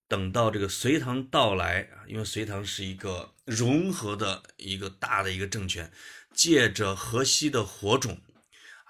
[0.08, 5.92] 等到这个隋唐到来啊，因为隋唐是一个融合的一个大的一个政权，
[6.34, 8.22] 借着河西的火种。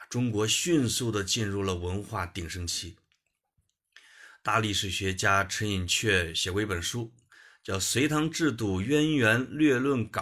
[0.09, 2.95] 中国迅速地进入了文化鼎盛期。
[4.41, 7.13] 大历史学家陈寅恪写过一本书，
[7.61, 10.21] 叫《隋唐制度渊源略论稿》，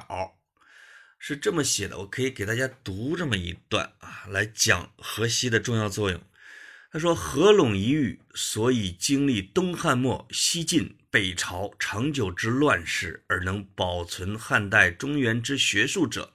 [1.20, 2.00] 是这么写的。
[2.00, 6.20] 我可以给大家读这么一段啊，来讲河西的重要作用。
[6.92, 16.34] 他说：“合拢一域，所以经历东汉末、西晋、北朝长久之乱世，而能保存汉代中原之学术者，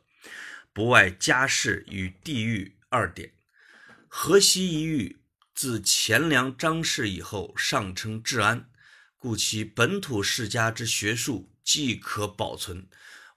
[0.73, 3.33] 不外家世与地域二点。”
[4.13, 5.21] 河西一域
[5.55, 8.69] 自钱粮张氏以后，上称治安，
[9.17, 12.89] 故其本土世家之学术既可保存，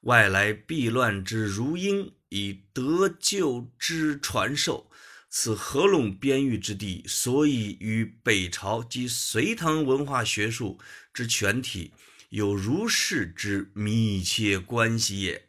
[0.02, 4.90] 外来避乱之如婴以得救之传授。
[5.30, 10.80] 此合拢边域之地，所以与北朝及隋唐文化学术
[11.14, 11.94] 之全体
[12.30, 15.43] 有如是之密切关系也。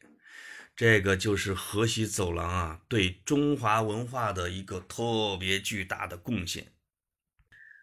[0.77, 6.73] 这个就是河西走廊啊，对中华文化的一个特别巨大的贡献。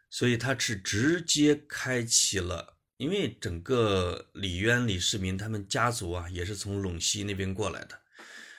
[0.10, 8.01] 所以它是直接开启了，因为整个李渊、李世民他们家族啊，也是从陇西那边过来的，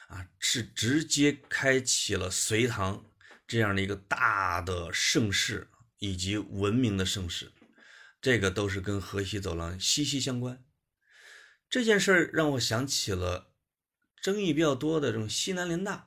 [0.09, 3.05] 啊，是直接开启了隋唐
[3.47, 5.69] 这样的一个大的盛世
[5.99, 7.53] 以及文明的盛世。
[8.23, 10.65] 这个都是跟河西走廊息息相关。
[11.69, 13.52] 这件事儿让我想起了。
[14.23, 16.07] 争议比较多的这种西南联大，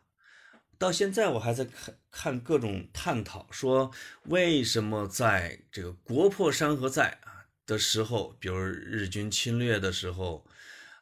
[0.78, 3.92] 到现在我还在看看各种探讨，说
[4.24, 10.48] 为什么在这个国破山河在啊的时候，比如日军侵略的时候，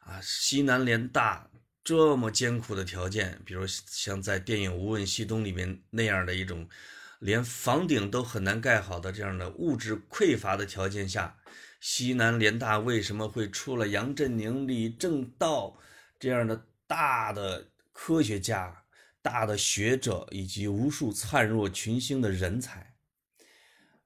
[0.00, 1.48] 啊西南联大
[1.84, 6.68] 这么艰苦的条件，比如像在电影《无问西东》里面那样的一种，
[7.20, 11.36] 连房顶都很难盖好的这样的物质匮乏的条件下，
[11.78, 15.78] 西南联大为什么会出了杨振宁、李政道
[16.18, 16.66] 这样的？
[16.86, 18.84] 大的科学家、
[19.22, 22.94] 大的学者以及无数灿若群星的人才，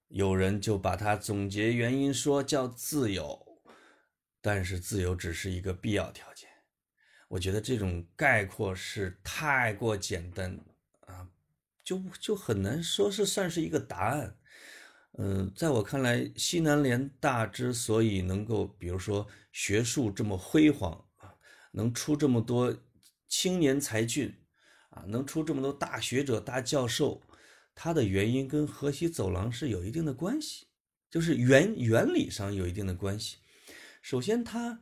[0.09, 3.61] 有人就把它总结原因说叫自由，
[4.41, 6.49] 但是自由只是一个必要条件。
[7.29, 10.59] 我觉得这种概括是太过简单
[11.01, 11.29] 啊，
[11.85, 14.37] 就就很难说是算是一个答案。
[15.19, 21.08] 嗯，在我看来，西南联大之所以能够，比如说学术这么辉煌，
[21.73, 22.77] 能出这么多
[23.29, 24.35] 青年才俊
[24.91, 27.23] 啊，能出这么多大学者、大教授，
[27.75, 30.67] 它的原因跟河西走廊是有一定的关系，
[31.11, 33.39] 就是原原理上有一定的关系。
[34.01, 34.81] 首先，它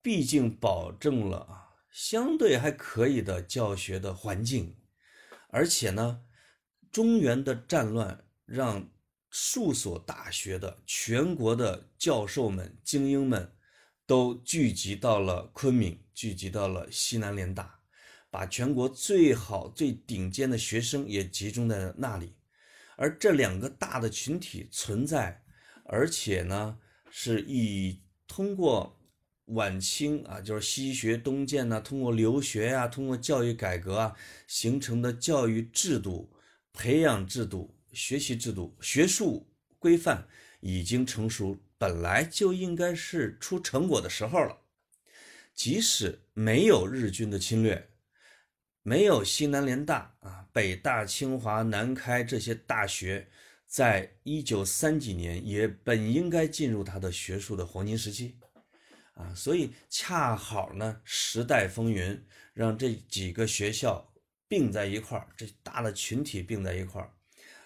[0.00, 1.64] 毕竟保证了啊。
[1.90, 4.76] 相对还可以的教学的环境，
[5.48, 6.22] 而且呢，
[6.92, 8.88] 中原的战乱让
[9.30, 13.52] 数所大学的全国的教授们、精英们
[14.08, 17.78] 都聚集到了昆明，聚集到了西南联大，
[18.30, 22.34] 把全国最好、最顶尖的学生也集中在那里。
[22.96, 25.42] 而这两个大的群体存在，
[25.84, 26.78] 而且呢，
[27.10, 28.96] 是以通过。
[29.52, 34.14] 晚清啊，就是西学东渐呐，通过留学呀，通过教育改革啊，
[34.46, 36.30] 形成的教育制度、
[36.74, 40.28] 培养制度、学习制度、学术规范
[40.60, 44.58] 已经成熟，本来就应该是出成果的时候了。
[45.54, 47.90] 即使没有日军的侵略，
[48.82, 53.28] 没有西南联大啊、北大、清华、南开这些大学，
[53.66, 58.38] 在一九三几年也本应该进入它的学术的黄金时期。
[59.14, 64.14] 啊，所以恰好呢，时代风云让这几个学校
[64.46, 67.12] 并在一块儿，这大的群体并在一块儿，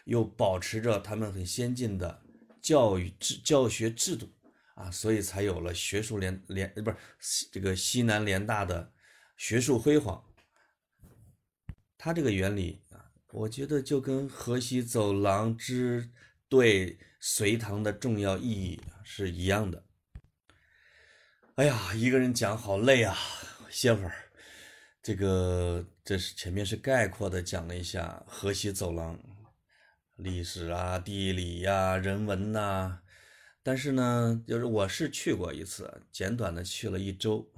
[0.05, 2.22] 又保持着他们很先进的
[2.63, 4.33] 教育制教学制度
[4.75, 8.93] 啊，所以才有了学术联联不是这个西南联大的
[9.37, 10.25] 学术辉煌。
[11.99, 16.11] 它这个原理啊，我觉得就跟河西走廊之
[16.49, 19.85] 对隋唐的重要意义是一样的。
[21.57, 23.15] 哎呀，一个人讲好累啊，
[23.69, 24.15] 歇会儿。
[25.03, 29.19] 这个这是前面是概括的讲了一下河西走廊
[30.23, 33.01] 历史啊、地理呀、人文呐。
[33.63, 37.51] 但是呢，就是我是去过一次，简短的去了一周，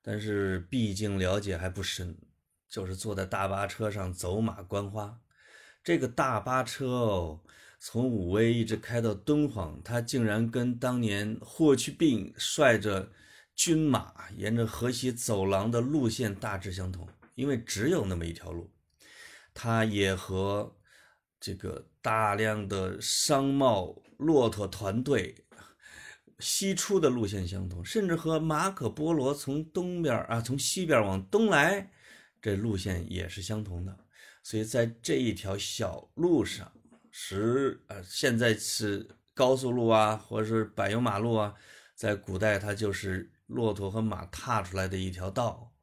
[0.00, 2.16] 但是毕竟了解还不深，
[2.68, 5.20] 就是坐在大巴车上走马观花。
[5.82, 7.40] 这个大巴车哦，
[7.78, 13.10] 从武威一直开到敦煌，它竟然跟当年霍去病率着。
[13.54, 18.72] 军马沿着河西走廊的路线大致相同，因为只有那么一条路。
[19.52, 20.74] 它也和
[21.38, 25.46] 这个大量的商贸骆驼团队
[26.38, 31.90] 西出的路线相同，甚至和马可波罗从东边啊，从西边往东来，
[32.40, 33.96] 这路线也是相同的。
[34.42, 36.70] 所以在这一条小路上，
[37.10, 41.54] 十呃，现在是高速路啊，或者是柏油马路啊，
[41.94, 43.30] 在古代它就是。
[43.48, 45.74] 骆驼和马踏出来的一条道，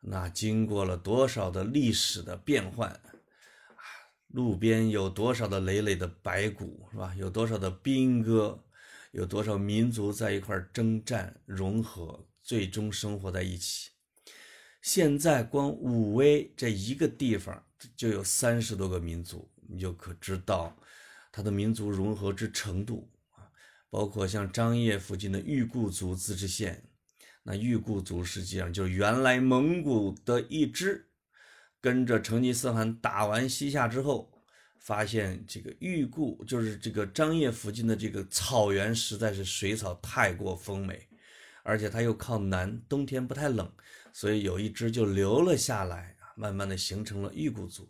[0.00, 3.00] 那经过了多少的历史的变换？
[4.28, 7.14] 路边有多少的累累的白骨，是吧？
[7.16, 8.62] 有多少的兵戈？
[9.12, 13.90] 有多少民族在一块征战融合，最终生活在一起？
[14.82, 17.64] 现在光武威这一个地方
[17.96, 20.76] 就有三十多个民族，你就可知道
[21.32, 23.48] 它的民族融合之程度啊！
[23.88, 26.84] 包括像张掖附近的裕固族自治县。
[27.42, 31.08] 那裕固族实际上就是原来蒙古的一支，
[31.86, 34.28] 跟着成吉思汗打完西夏之后，
[34.80, 41.06] 发现这个裕固就是这个张掖附近的这个草原实在是水草太过丰美，
[41.62, 43.70] 而且它又靠南，冬天不太冷，
[44.12, 47.88] 所以有一支就留了下来慢慢的形成了裕固族。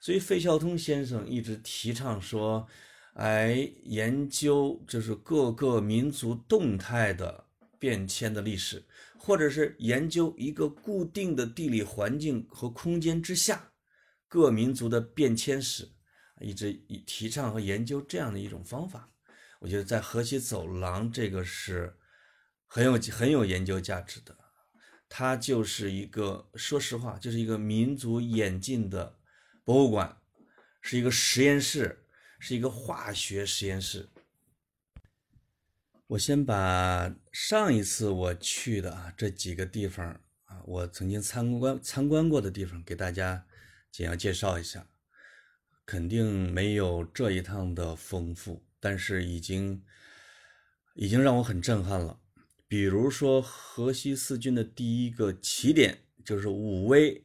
[0.00, 2.68] 所以费孝通先生一直提倡说，
[3.14, 7.46] 哎，研究就是各个民族动态的。
[7.84, 8.82] 变迁的历史，
[9.18, 13.72] 或者是研究一个固定的地理环境和空间之下
[14.26, 15.86] 各民族的变迁史，
[16.40, 19.10] 一直以提倡和研究这样的一种方法。
[19.60, 21.94] 我觉得在河西走廊这个是
[22.66, 24.34] 很有很有研究价值的。
[25.10, 29.18] 它就是一个，说实话，就是一个民族演进的
[29.62, 30.16] 博物馆，
[30.80, 32.06] 是一个实验室，
[32.38, 34.08] 是一个化学实验室。
[36.08, 43.46] 我先把上一次我去的啊这几个地方啊，我曾经参观参观过的地方给大家
[43.90, 44.86] 简要介绍一下。
[45.86, 49.84] 肯定没有这一趟的丰富，但是已经
[50.94, 52.20] 已经让我很震撼了。
[52.66, 57.22] 比如说河西四郡的第一个起点就是武威，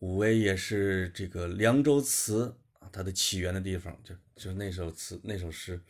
[0.00, 5.80] 武威也是这个《凉州词》啊它的起源的地方，就就是那首词那首诗。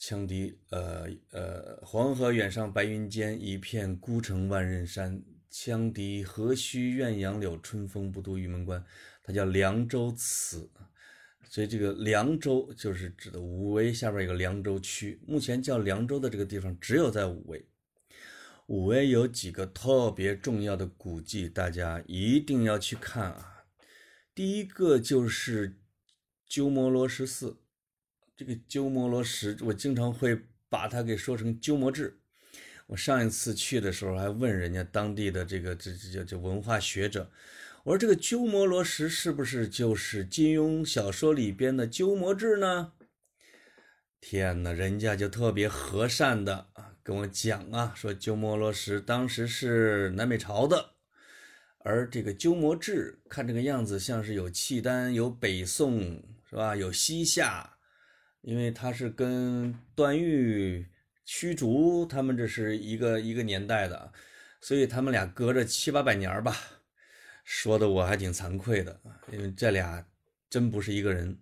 [0.00, 5.22] 羌笛，呃呃，黄河远上白云间，一片孤城万仞山。
[5.50, 8.84] 羌笛何须怨杨柳，春风不度玉门关。
[9.22, 10.70] 它叫《凉州词》，
[11.48, 15.18] 所以这个凉州就是指的武威下边一个凉州区。
[15.26, 17.66] 目前叫凉州的这个地方只有在武威。
[18.66, 23.64] 武威有几个特别重要的古迹，大家一定要去看啊。
[24.34, 25.78] 第一个就是
[26.46, 27.62] 鸠摩罗什寺。
[28.36, 32.18] 这个鸠摩罗什，我经常会把它给说成鸠摩智。
[32.86, 37.30] 我上一次去的时候还问人家当地的这个这这叫这文化学者，
[37.82, 42.92] 我说这个鸠摩罗什是不是就是金庸小说里边的鸠摩智呢？
[44.20, 50.90] 天哪，人家就特别和善的啊跟我讲啊，说鸠摩罗什当时是南北朝的，
[51.78, 56.76] 而这个鸠摩智看这个样子像是有契丹、有北宋是吧？
[56.76, 57.75] 有西夏。
[58.46, 60.86] 因为他是跟段誉、
[61.24, 64.12] 虚竹他们这是一个一个年代的，
[64.60, 66.56] 所以他们俩隔着七八百年吧，
[67.42, 69.00] 说的我还挺惭愧的，
[69.32, 70.06] 因为这俩
[70.48, 71.40] 真不是一个人。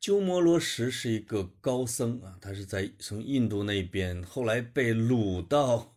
[0.00, 5.96] 鸠摩罗什是一个高僧啊，他是在从印度那边后来被掳到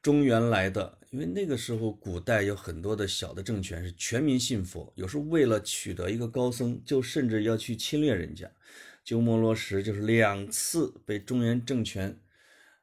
[0.00, 8.48] 中原来的，因为那个时候古代有很多的小的政权是全民信佛，有时候为了取得一个高僧，就甚至要去侵略人家。
[9.08, 12.14] 鸠摩罗什就是两次被中原政权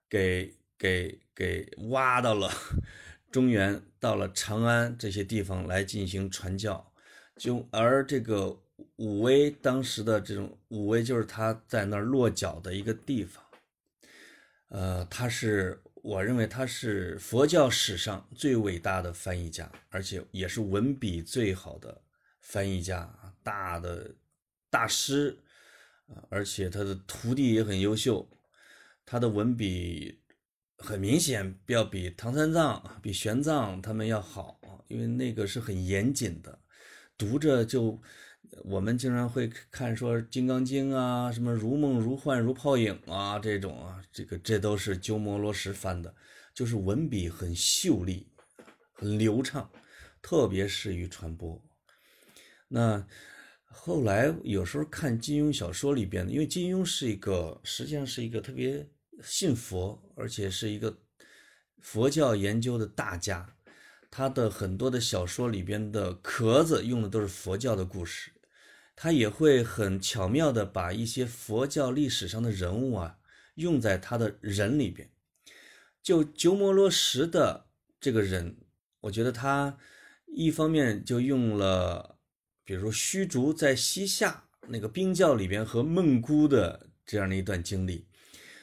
[0.09, 2.51] 给给给挖到了
[3.31, 6.91] 中原，到了长安这些地方来进行传教。
[7.37, 8.59] 就而这个
[8.95, 13.43] 武威当时的这种武威，就是他在那儿落脚的一个地方。
[14.69, 22.01] 呃，他是我认为他是佛教史上最伟大的翻译家，而且也是文笔最好的
[22.41, 24.15] 翻译家，大的
[24.71, 25.37] 大师。
[26.29, 28.29] 而且他的徒弟也很优秀，
[29.05, 30.21] 他的文笔
[30.77, 36.59] 很明显要比唐三藏、比玄奘他们要好，因为那个是很严谨的，
[37.17, 37.99] 读着就
[38.65, 46.13] 我们经常会看说《金刚经》啊，什么如梦如幻如泡影啊这种啊，这个这都是鸠摩罗什翻的，
[46.53, 48.31] 就是文笔很秀丽、
[48.93, 49.71] 很流畅，
[50.21, 51.59] 特别适于传播。
[52.67, 53.07] 那。
[53.77, 58.89] 后来有时候看金庸小说里边，因为金庸是一个实际上是一个特别
[59.21, 60.97] 信佛，而且是一个
[61.81, 63.55] 佛教研究的大家。
[64.09, 68.31] 他的很多的小说里边的壳子用的都是佛教的故事，
[68.95, 73.17] 他也会很巧妙的把一些佛教历史上的人物啊
[73.55, 75.11] 用在他的人里边。
[76.01, 77.67] 就鸠摩罗什的
[77.99, 78.57] 这个人，
[79.01, 79.77] 我觉得他
[80.25, 82.14] 一方面就用了。
[82.65, 88.07] 比如说虚竹在西夏那个冰窖里边和孟姑的这样的一段经历，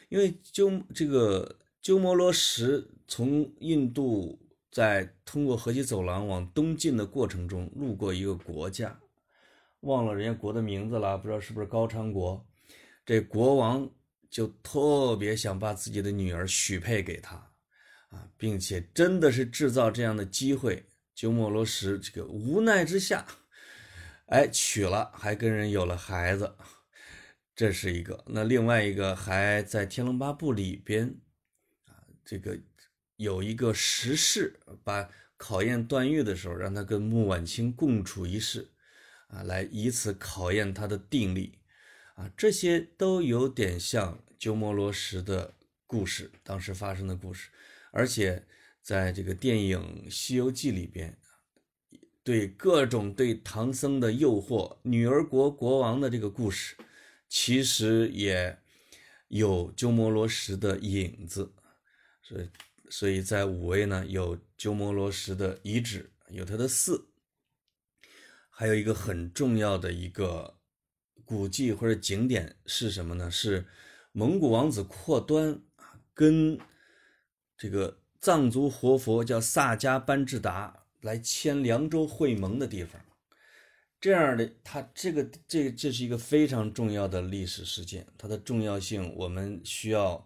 [0.08, 4.40] 因为鸠这个鸠摩罗什从印度
[4.72, 8.98] 在通过河西走廊往东进的过程中，路过一个国家，
[9.80, 12.44] 忘了人家国的名字了，不知道是不是高昌国，
[13.06, 13.88] 这国王
[14.28, 17.36] 就特别想把自己的女儿许配给他，
[18.08, 20.84] 啊，并且真的是制造这样的机会，
[21.14, 23.24] 鸠摩罗什这个无奈之下。
[24.32, 26.56] 哎，娶了，还跟人有了孩子，
[27.54, 28.24] 这是一个。
[28.28, 31.20] 那另外一个还在《天龙八部》里边
[31.84, 32.58] 啊，这个
[33.16, 38.70] 有一个时事，把考验段誉的时候，让他跟穆婉清共处一室，
[39.28, 41.58] 啊，来以此考验他的定力，
[42.14, 45.52] 啊，这些都有点像鸠摩罗什的
[45.86, 47.50] 故事，当时发生的故事，
[47.90, 48.46] 而且
[48.80, 51.18] 在这个电影《西游记》里边。
[52.24, 56.76] 对各种对唐僧的诱惑，女儿国国王的这个故事，
[57.28, 58.58] 其实也
[59.26, 61.52] 有鸠摩罗什的影子，
[62.22, 62.48] 所以
[62.88, 67.08] 所以在武威呢有鸠摩罗什的遗址，有他的寺，
[68.50, 70.58] 还有一个很重要的一个
[71.24, 73.28] 古迹或者景点是什么呢？
[73.28, 73.66] 是
[74.12, 75.60] 蒙古王子阔端
[76.14, 76.56] 跟
[77.56, 80.81] 这个藏族活佛叫萨迦班智达。
[81.02, 83.00] 来签凉州会盟的地方，
[84.00, 90.24] 这样的，它这个这这是一个非常重要的历史事件，它的重要性我们需要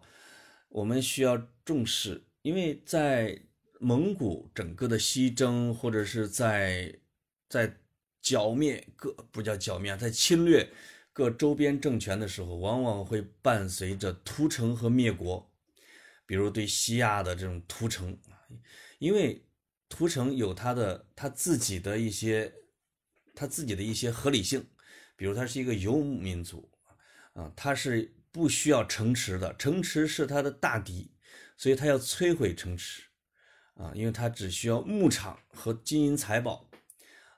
[0.68, 3.40] 我们需要重视，因为在
[3.80, 6.94] 蒙古整个的西征或者是在
[7.48, 7.74] 在
[8.20, 10.68] 剿灭各不叫剿灭，在侵略
[11.10, 15.50] 各周边政权的时候，往往会伴随着屠城和灭国，
[16.26, 18.18] 比如对西亚的这种屠城，
[18.98, 19.42] 因为。
[19.88, 22.52] 屠城有他的他自己的一些，
[23.34, 24.66] 他自己的一些合理性，
[25.16, 26.70] 比如他是一个游牧民族，
[27.34, 31.12] 啊，他是不需要城池的，城池是他的大敌，
[31.56, 33.04] 所以他要摧毁城池，
[33.74, 36.68] 啊，因为他只需要牧场和金银财宝。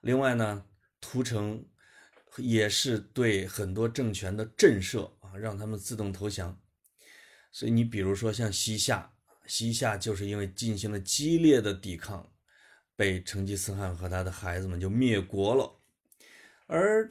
[0.00, 0.64] 另外呢，
[1.00, 1.66] 屠城
[2.38, 6.60] 也是对很多政权的震慑啊，让他们自动投降。
[7.50, 9.12] 所以你比如说像西夏，
[9.46, 12.30] 西夏就是因为进行了激烈的抵抗，
[12.98, 15.72] 被成吉思汗和他的孩子们就灭国了。
[16.66, 17.08] 而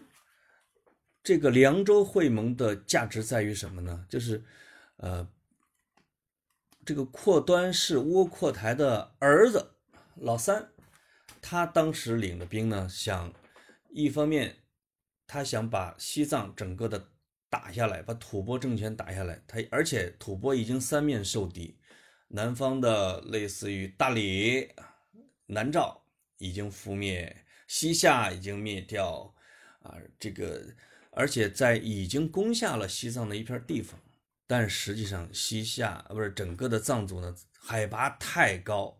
[1.23, 4.05] 这个凉州会盟的价值在于什么呢？
[4.09, 4.43] 就是，
[4.97, 5.25] 呃，
[6.83, 9.75] 这个阔端是窝阔台的儿子
[10.15, 10.69] 老三，
[11.41, 13.33] 他当时领的兵呢，想
[13.89, 14.57] 一方面
[15.25, 17.11] 他想把西藏整个的
[17.49, 19.41] 打下来，把吐蕃政权打下来。
[19.47, 21.79] 他而且吐蕃已经三面受敌，
[22.27, 24.69] 南方的类似于大理、
[25.47, 26.03] 南诏
[26.37, 29.33] 已经覆灭，西夏已经灭掉。
[29.81, 30.61] 啊，这个，
[31.11, 33.97] 而且在已经攻下了西藏的一片地方，
[34.45, 38.97] 但实际上西夏不是整个的藏族呢，海拔太高，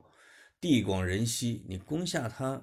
[0.62, 2.62] 地广人稀，你攻下它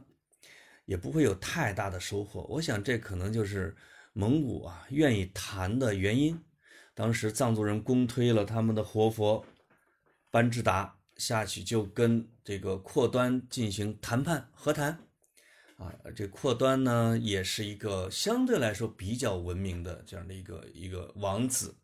[0.86, 2.44] 也不会有太大的收获。
[2.44, 3.76] 我想这可能就是
[4.14, 6.42] 蒙古啊愿意谈的原因。
[6.94, 9.44] 当时藏族人公推了他们的活佛
[10.30, 14.98] 班智达下去，就跟这个阔端进行谈判和谈。
[15.76, 21.74] 啊，这阔端呢，也是一个相对来说比较文明的这样的一个一个王子，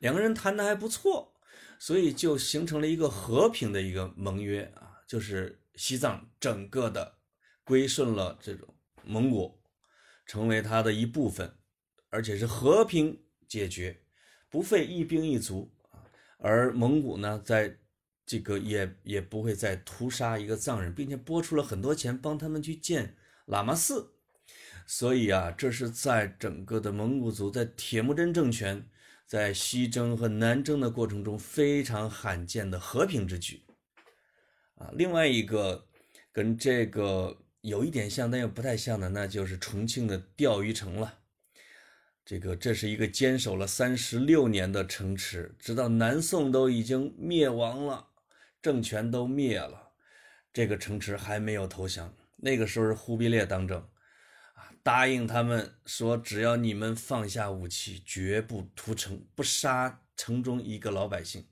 [0.00, 1.32] 两个人谈的还不错，
[1.78, 7.20] 所以就形成了一个和平的一个盟约啊，就是西藏整个的
[7.64, 8.68] 归顺了这种
[9.02, 9.58] 蒙古，
[10.26, 11.56] 成为他的一部分，
[12.10, 13.18] 而且是和平
[13.48, 14.02] 解决，
[14.50, 15.72] 不费一兵一卒，
[16.36, 17.78] 而蒙古呢，在
[18.24, 23.16] 这个也也不会再屠杀一个藏人，并且拨出了很多钱帮他们去建。
[23.46, 24.12] 喇嘛寺，
[24.86, 28.88] 所以啊，这是在整个的蒙古族在铁木真政权
[29.26, 33.64] 在西征和南征的过程中非常罕见的和平之举
[34.76, 34.90] 啊。
[34.94, 35.88] 另外一个
[36.30, 41.18] 跟这个有一点像但又不太像的，那就是重庆的钓鱼城了。
[42.24, 48.10] 这个这是一个坚守了三十六年的城池，直到南宋都已经灭亡了，
[48.62, 49.90] 政权都灭了，
[50.52, 52.14] 这个城池还没有投降。
[52.36, 53.80] 那个时候是忽必烈当政，
[54.54, 61.46] 啊，答应他们说，只要你们放下武器，绝不屠城，不杀城中一个老百姓。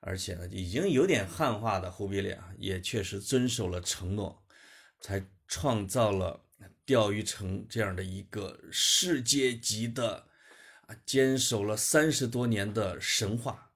[0.00, 4.42] 而且呢，已经有点汉化的忽必烈啊，也确实遵守了承诺，
[4.98, 6.42] 才创造了
[6.86, 10.26] 钓鱼城这样的一个世界级的
[10.86, 13.70] 啊，坚守了三十多年的神话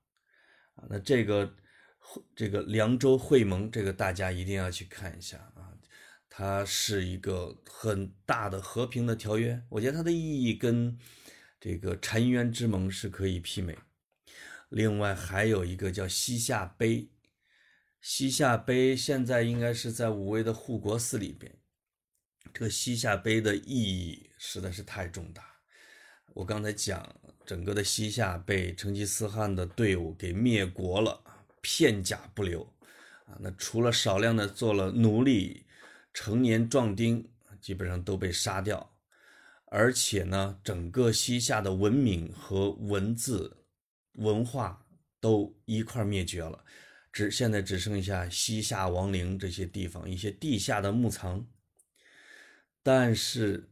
[0.77, 0.85] 啊。
[0.89, 1.55] 那这个
[2.35, 5.73] 这个凉州会盟，这个大家一定要去看一下啊。
[6.29, 10.99] 它是一个很大的和平的条约，我觉得它的意义跟
[11.61, 13.79] 这个澶渊之盟是可以媲美。
[14.69, 17.09] 另外还有一个叫西夏碑，
[18.01, 21.57] 西夏碑现在应该是在武威的护国寺里边。
[22.53, 25.43] 这个西夏碑的意义实在是太重大。
[26.33, 27.15] 我刚才讲，
[27.47, 31.23] 整个的西夏被成吉思汗的队伍给灭国了，
[31.65, 32.63] 片甲不留
[33.27, 33.41] 啊！
[33.41, 35.65] 那除了少量的做了奴隶。
[36.17, 37.29] 成年壮丁
[37.61, 38.95] 基本上都被杀掉，
[39.65, 43.67] 而且呢，整个西夏的文明和文字
[44.13, 44.87] 文化
[45.19, 46.65] 都一块灭绝了，
[47.13, 51.45] 只现在只剩下西夏王陵这些地方一些地下的墓藏。
[52.81, 53.69] 但是，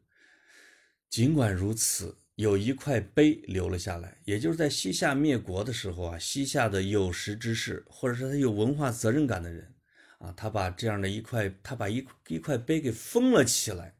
[1.08, 9.74] 尽管如此，有一块碑留了下来，也就是在西夏灭国的时候啊，西夏的有识之士，或者说他有文化责任感的人。
[10.18, 13.96] 啊，他把这样的一块，他把一一块碑给封了起来。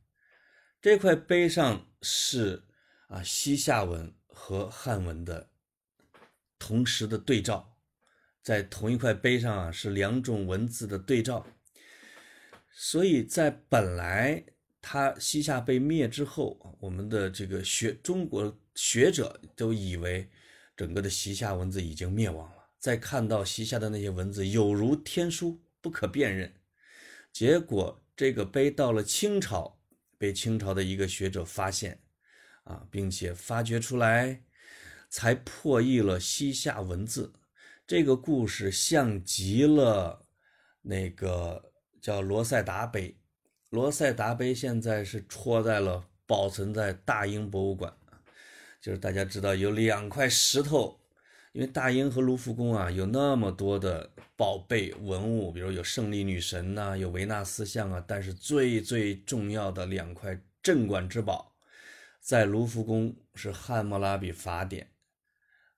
[0.80, 2.62] 这块碑上是
[3.08, 5.50] 啊西夏文和汉文的
[6.60, 7.76] 同时的对照，
[8.40, 11.44] 在同一块碑上啊是两种文字的对照。
[12.70, 14.44] 所以在本来
[14.82, 20.28] 他西夏被灭之后，我们的这个学中国学者都以为
[20.76, 22.68] 整个的西夏文字已经灭亡了。
[22.78, 25.62] 再看到西夏的那些文字，有如天书。
[25.82, 26.54] 不可辨认，
[27.32, 29.80] 结果这个碑到了清朝，
[30.16, 31.98] 被清朝的一个学者发现，
[32.62, 34.44] 啊，并且发掘出来，
[35.08, 37.32] 才破译了西夏文字。
[37.84, 40.24] 这个故事像极了
[40.82, 43.18] 那个叫罗塞达碑，
[43.72, 47.90] 罗塞达碑现在是戳在了保存在大英博物馆，
[48.82, 51.00] 就是大家知道有两块石头。
[51.52, 58.04] 因为大英和卢浮宫啊，有那么多的宝贝文物，比如有胜利女神呐，有维纳斯像啊。
[58.06, 61.56] 但是最最重要的两块镇馆之宝，
[62.20, 64.90] 在卢浮宫是《汉谟拉比法典》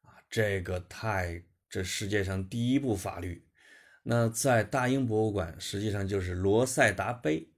[0.09, 3.47] 啊，这个太这世界上第一部法律。
[4.03, 7.54] 那在大英博物馆，实际上就是罗塞达碑。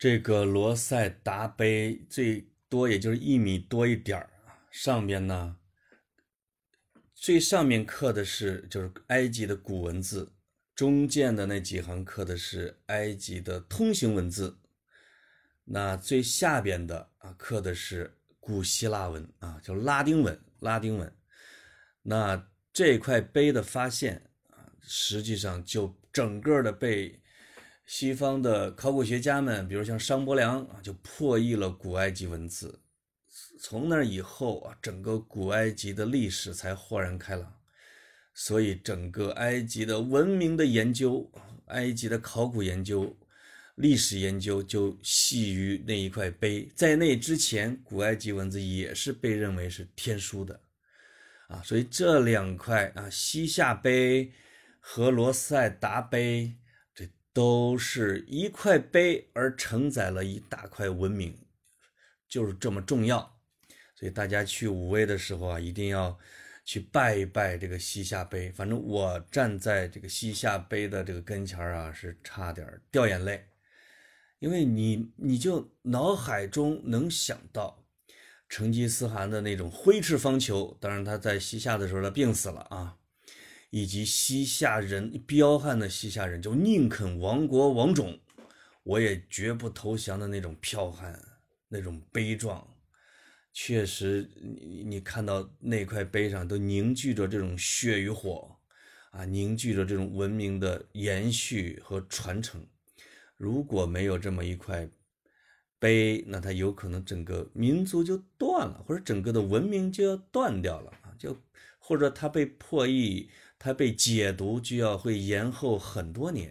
[0.00, 4.30] 这个罗塞达碑最多也就是一米多一点儿，
[4.70, 5.58] 上面呢，
[7.14, 10.32] 最上面刻的是就是埃及的古文字，
[10.74, 14.58] 中间的那几行刻的是埃及的通行文字，
[15.64, 21.14] 那最下边的啊刻的是古希腊文啊，叫拉丁文，拉丁文。
[22.00, 27.20] 那这块碑的发现啊，实际上就整个的被。
[27.92, 32.80] 西方的考古学家们，比如像商伯良啊，就破译了古埃及文字。
[33.58, 37.52] 从那以后啊，整个古埃及的历史才豁然开朗。
[38.32, 41.28] 所以，整个埃及的文明的研究、
[41.66, 43.18] 埃及的考古研究、
[43.74, 46.70] 历史研究，就系于那一块碑。
[46.76, 50.60] 在那之前，古埃及文字也是被认为是天书的
[51.48, 51.60] 啊。
[51.64, 54.30] 所以，这两块啊，西夏碑
[54.78, 56.54] 和罗塞达碑。
[57.32, 61.36] 都是一块碑，而承载了一大块文明，
[62.28, 63.38] 就是这么重要。
[63.94, 66.18] 所以大家去武威的时候啊，一定要
[66.64, 68.50] 去拜一拜这个西夏碑。
[68.50, 73.46] 反正我站在这个西夏碑的这个跟前啊，是差点掉眼泪，
[74.38, 77.84] 因为你你就脑海中能想到
[78.48, 80.76] 成吉思汗的那种挥斥方遒。
[80.80, 82.96] 当然他在西夏的时候他病死了啊。
[83.70, 88.18] 以及西夏人彪悍的西夏人，就宁肯亡国亡种，
[88.82, 91.20] 我也绝不投降的那种剽悍、
[91.68, 92.76] 那种悲壮，
[93.52, 98.56] 确实，你你看到那块碑上都凝聚着这种血与火，
[99.12, 102.66] 啊，凝聚着这种文明的延续和传承。
[103.36, 104.88] 如果没有这么一块
[105.78, 111.34] 碑，那它有可能整个民族就断了，或者整个的文明就要断掉了啊，就
[111.90, 113.28] 或者它被破译。
[113.62, 116.50] 它被解读就要会延后很多年，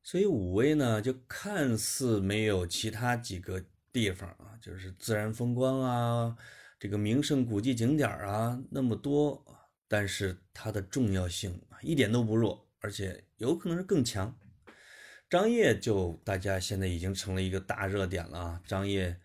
[0.00, 6.36] 所以武威呢，就看似没有其他几个地方啊，就是自然风光啊，
[6.78, 9.44] 这个名胜古迹景点啊那么多，
[9.88, 14.38] 但是它的重要性一点都不弱，而且有可能是更强。
[15.28, 19.16] 张掖就大家现在已经成了一个大热点了啊，张掖，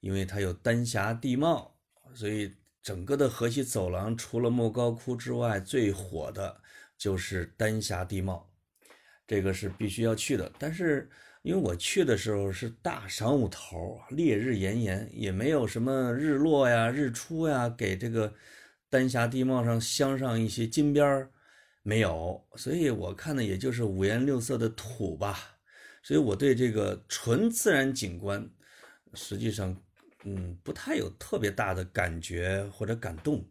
[0.00, 1.78] 因为它有丹霞地貌，
[2.12, 2.52] 所以。
[2.82, 6.60] 整个的河西走廊，除了莫高窟之外，最火的
[6.98, 8.50] 就是丹霞地貌，
[9.24, 10.50] 这个是必须要去的。
[10.58, 11.08] 但是
[11.42, 18.34] 因为我去的时候是大晌午头，烈日炎炎，也没有什么日落呀、日出呀，给这个
[18.90, 21.30] 丹霞地貌上镶上一些金边儿，
[21.82, 22.44] 没有。
[22.56, 25.38] 所以我看的也就是五颜六色的土吧。
[26.02, 28.50] 所以我对这个纯自然景观，
[29.14, 29.80] 实际上。
[30.24, 33.44] 嗯，不太有特别大的感觉或者感动。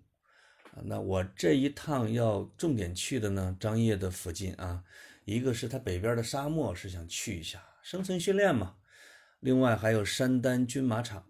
[0.84, 4.84] 那我这一趟要重点去的呢，张掖的附近啊，
[5.26, 8.78] 一个是它北边的沙漠是想去一下生存训练嘛，
[9.42, 11.26] 另外还有山丹军马场，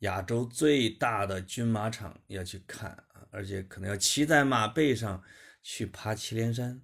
[0.00, 5.22] 亚洲最大的军马场要去看啊，而且可能要骑在马背上
[5.62, 6.82] 去爬祁连山。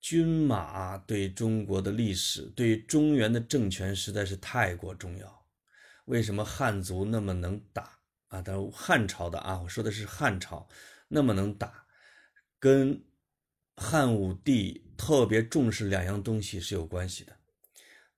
[0.00, 5.35] 军马对中国的历史，对中原的政权实在是太过重要。
[6.06, 7.98] 为什么汉族那么能打
[8.28, 8.40] 啊？
[8.40, 10.68] 但汉朝的啊，我说的是汉朝，
[11.08, 11.84] 那么能打，
[12.60, 13.04] 跟
[13.76, 17.36] 汉武帝特别重视两样东西是有关系的。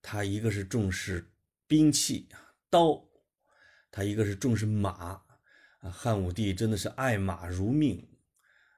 [0.03, 1.27] 他一个是重视
[1.67, 2.29] 兵器
[2.69, 3.03] 刀，
[3.91, 5.91] 他一个是重视马啊。
[5.91, 8.07] 汉武帝真的是爱马如命，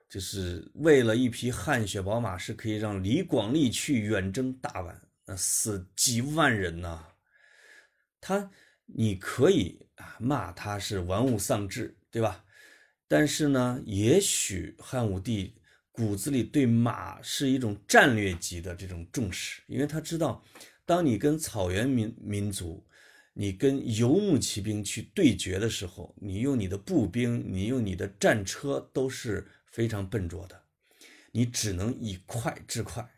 [0.08, 4.94] 就是为了一匹汗血宝马，是可以让李广利去远征大宛，
[5.26, 7.04] 那死几万人呐。
[8.20, 8.48] 他。
[8.94, 12.44] 你可以啊骂他是玩物丧志，对吧？
[13.08, 15.54] 但是呢，也许汉武帝
[15.90, 20.44] 骨子里对马是一种战略级的这种重视，因为他知道，
[20.84, 22.86] 当你跟草原民民族，
[23.32, 30.62] 你跟游牧骑兵去对决的时候，你用你的步兵，你用你的战车都是非常笨拙的，
[31.32, 33.08] 你只能以快制快，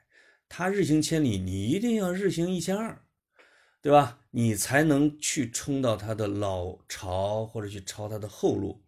[0.49, 3.02] 他日行千里，你一定要日行一千二。
[3.83, 4.21] 对吧？
[4.31, 8.81] 你才能去冲到他的老巢，或者去抄他的后路。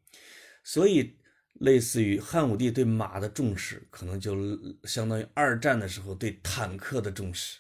[0.63, 1.19] 所以，
[1.55, 4.37] 类似于汉武帝对马的重视，可能就
[4.85, 7.59] 相当于二战的时候对坦克的重视，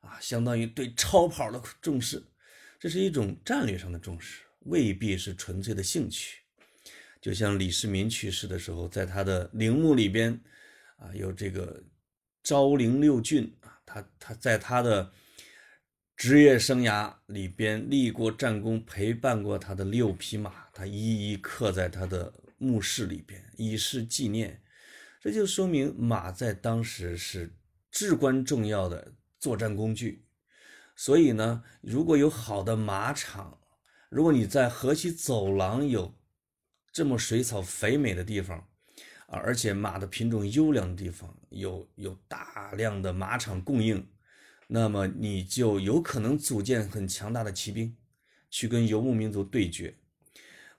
[0.00, 2.20] 啊，相当于对超跑的重视。
[2.80, 6.38] 这是一种战略上的重视，未必是纯粹的兴趣。
[7.20, 10.40] 就像李世民去世的时候，在他的陵墓里边，
[10.96, 11.84] 啊，有这个
[12.42, 15.12] 昭陵六骏啊，他他在他的。
[16.16, 24.62] 职业生涯里边立过战功、陪伴过他的六匹马，他一一刻在他的墓室里边，以示纪念。
[25.20, 27.56] 这就说明马在当时是
[27.90, 30.26] 至关重要的作战工具。
[30.96, 33.58] 所以呢，如果有好的马场，
[34.08, 36.14] 如果你在河西走廊有
[36.92, 38.58] 这么水草肥美的地方，
[39.26, 44.06] 啊，而且马的品种优良的地方，有有大量的马场供应，
[44.74, 47.96] 那么你就有可能组建很强大的骑兵，
[48.50, 49.94] 去跟游牧民族对决。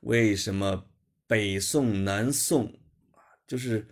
[0.01, 0.85] 为什么
[1.25, 2.65] 北宋、南宋
[3.13, 3.87] 啊，就是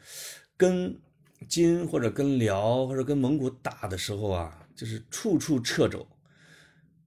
[0.57, 0.99] 跟
[1.47, 6.05] 金或者跟辽或者跟蒙古打的时候啊，就是处处掣肘，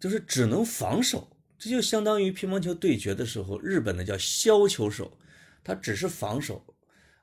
[0.00, 1.36] 就是只能防守。
[1.58, 5.18] 这就相当于乒乓球对决的时候，日本的叫削球手，
[5.62, 6.64] 他只是防守，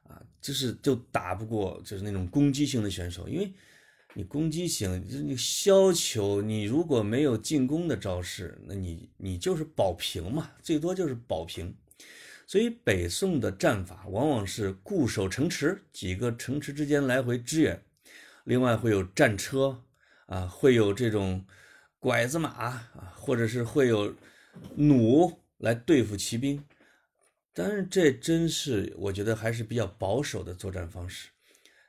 [0.04, 3.52] 啊，就是就打不过就是那种攻击性的选手，因为
[4.14, 11.76] 你攻击型就是你削球，你如果没有进攻的招式，那你你就是保平嘛，最多就是保平。
[12.46, 17.84] 所以北宋的战法往往是固守城池，几个城池之间来回支援，
[18.44, 19.84] 另外会有战车，
[20.28, 21.46] 啊，会有这种。
[22.00, 24.14] 拐子马啊，或者是会有
[24.76, 26.62] 弩来对付骑兵，
[27.54, 31.30] 但是这真是我觉得还是比较保守的作战方式，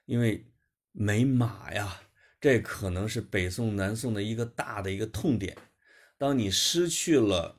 [0.07, 0.47] 因为
[0.93, 2.01] 没马呀，
[2.45, 5.57] 这可能是北宋、南宋的一个大的一个痛点。
[6.19, 7.57] 当你失去了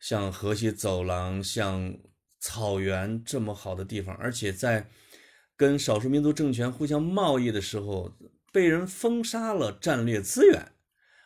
[0.00, 1.96] 像河西走廊、像
[2.40, 4.90] 草原这么好的地方，而且在
[5.54, 8.16] 跟少数民族政权互相贸易的时候，
[8.50, 10.72] 被人封杀了战略资源。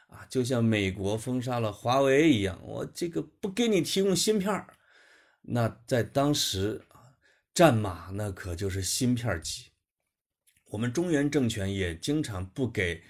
[0.08, 4.66] 啊，就像美国封杀了华为一样，我这个不给你提供芯片
[5.40, 6.82] 那在当时，
[7.54, 9.69] 战马那可就是芯片机。
[10.70, 13.02] 我们中原政权也经常不给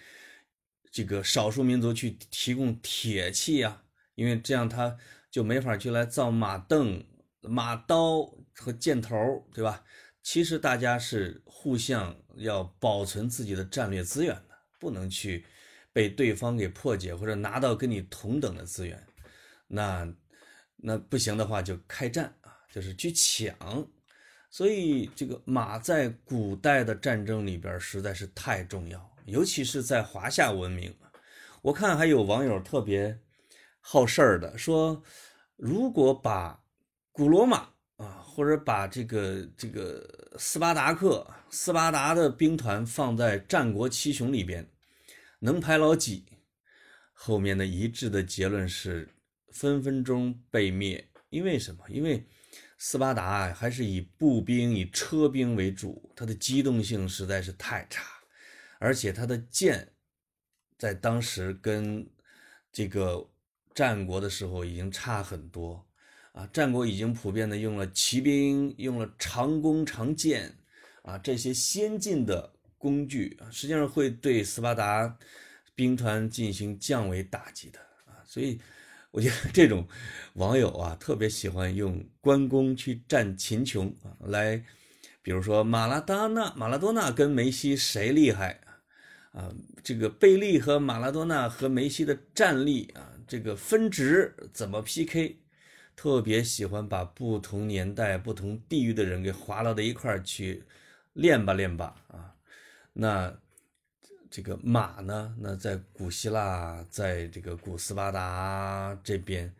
[0.90, 3.82] 这个少数民族去提供铁器呀，
[4.14, 4.98] 因为这样他
[5.30, 7.04] 就没法去来造马镫、
[7.42, 8.22] 马刀
[8.54, 9.16] 和箭头，
[9.54, 9.84] 对吧？
[10.22, 15.46] 其实大家是互相要保存自己的战略资源的，不能去。
[15.92, 19.04] 被对方给破解，或者拿到跟你同等的资源，
[19.66, 20.08] 那
[20.76, 23.90] 那不行的话就开战啊，就是去抢。
[24.50, 30.92] 所以这个马在古代的战争里边实在是太重要，尤其是在华夏文明。
[31.62, 33.18] 我看还有网友特别
[33.80, 35.02] 好事儿的说，
[35.56, 36.62] 如果把
[37.12, 44.68] 古罗马啊，或者把这个这个斯巴达克、斯巴达的兵团放在战国七雄里边。
[45.38, 46.26] 能排老几？
[47.12, 49.08] 后面的一致的结论是
[49.52, 51.08] 分分钟被灭。
[51.28, 51.84] 因为什么？
[51.88, 52.26] 因为
[52.82, 58.02] 斯巴达还是以步兵、以车兵为主，它的机动性实在是太差，
[58.78, 59.86] 而且它的剑
[60.78, 62.08] 在当时跟
[62.72, 63.28] 这个
[63.74, 65.86] 战国的时候已经差很多
[66.32, 66.48] 啊。
[66.52, 70.56] 战国已经普遍的用了骑兵，用了长弓长箭
[71.02, 72.54] 啊这些先进的。
[72.80, 75.18] 工具啊，实际上会对斯巴达
[75.74, 78.58] 兵团进行降维打击的啊，所以
[79.10, 79.86] 我觉得这种
[80.34, 84.62] 网友啊，特别喜欢用关公去战秦琼啊，来，
[85.20, 88.60] 比如说马拉多纳，马拉多纳跟梅西谁厉害
[89.32, 89.52] 啊？
[89.82, 95.38] 这个贝利和马拉多纳和梅西的战力啊，这个分值怎么 PK？
[95.96, 100.64] 特别喜欢把不同年代、不同地域的人给划拉到一块儿去
[101.12, 102.34] 练吧练吧啊。
[102.92, 103.38] 那
[104.30, 105.34] 这个马呢？
[105.40, 109.52] 那在古希腊，在这个古斯巴达这边，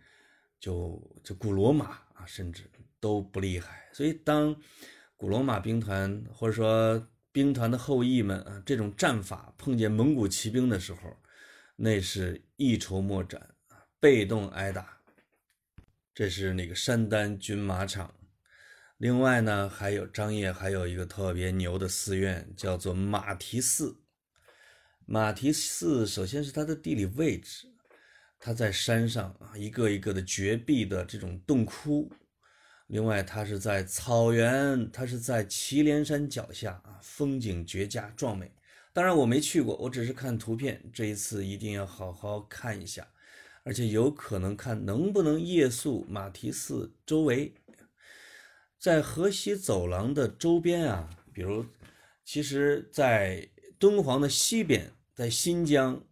[0.61, 2.63] 就就古罗马啊，甚至
[3.01, 3.89] 都不厉害。
[3.93, 4.55] 所以，当
[5.17, 11.17] 古罗马兵团或者说兵团的后裔们啊，这种战法碰见蒙古骑兵的时候，
[11.75, 14.99] 那是一筹莫展啊，被动挨打。
[16.15, 18.15] 这是那个山丹军马场。
[18.99, 23.97] 另外呢，还有张掖还有一个特别牛的寺院，叫做马蹄寺。
[25.13, 27.67] 马蹄寺首先是它的地理位置，
[28.39, 32.09] 它在山上啊，一个一个的绝壁的这种洞窟。
[32.87, 38.53] 另外，它是在草原，它是在祁连山脚下啊，风景绝佳壮美。
[38.93, 40.81] 当然我没去过，我只是看图片。
[40.93, 43.09] 这一次一定要好好看一下，
[43.65, 47.53] 而且有可能看能不能夜宿马蹄寺周围。
[48.79, 51.67] 在河西走廊的周边啊，比如，
[52.25, 56.03] 其实，在敦煌的西边，在新疆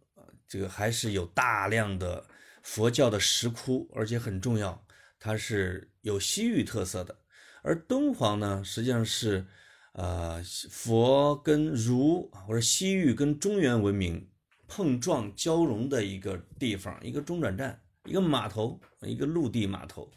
[0.47, 2.23] 这个还是有大量的
[2.61, 4.85] 佛教的石窟，而且很重要，
[5.19, 7.17] 它是有西域特色的。
[7.63, 9.47] 而敦煌呢，实际上是，
[9.93, 14.29] 呃，佛跟儒或者西域跟中原文明
[14.67, 20.11] 碰撞交融的一个地方，一个中转站，一个码头，一个陆地码头。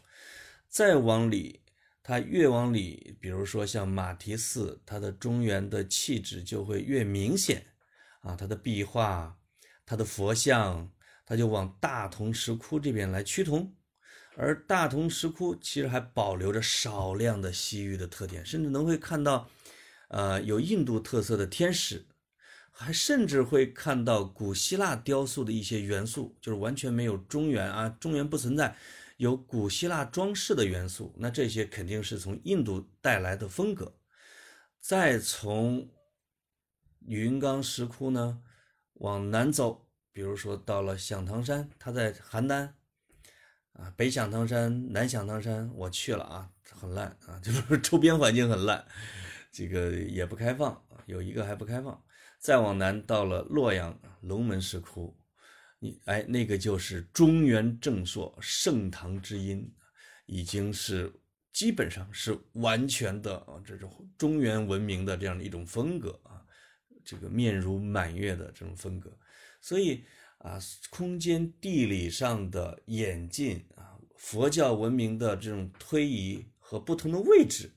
[0.69, 1.61] 再往里，
[2.03, 7.65] 它越往里，比如说像马蹄寺，它的中原的气质就会越明显
[8.23, 9.37] 啊，它的壁画，
[9.85, 10.91] 它的佛像，
[11.25, 13.73] 它就往大同石窟这边来趋同。
[14.35, 19.47] 而大同石窟其实还保留着少量的西域的特点，甚至能会看到，
[20.07, 22.03] 呃，有印度特色的天使，
[22.71, 28.75] 还甚至会看到古希腊雕塑的一些元素，就是完全没有中原啊，中原不存在，
[29.17, 31.13] 有古希腊装饰的元素。
[31.19, 33.93] 那这些肯定是从印度带来的风格。
[34.79, 35.87] 再从
[37.07, 38.41] 云冈石窟呢
[38.95, 42.71] 往南走，比如说到了响堂山，它在邯郸。
[43.73, 48.85] 啊，北响堂山、南响堂山，我去了啊，很烂啊， 就是周边环境很烂，
[49.51, 51.99] 这个也不开放，有一个还不开放。
[52.39, 55.17] 再往南到了洛阳龙门石窟，
[55.79, 59.67] 你哎，那个就是中原正朔、盛唐之音，
[60.27, 61.11] 已经是
[61.51, 66.32] 基本上是完全的啊，这种中原文明的这样的一种风格啊，
[67.03, 69.17] 这个面如满月的这种风格，
[69.61, 70.03] 所以。
[70.39, 77.71] 啊，空间地理上的演进啊，佛教文明的这种推移和不同的位置，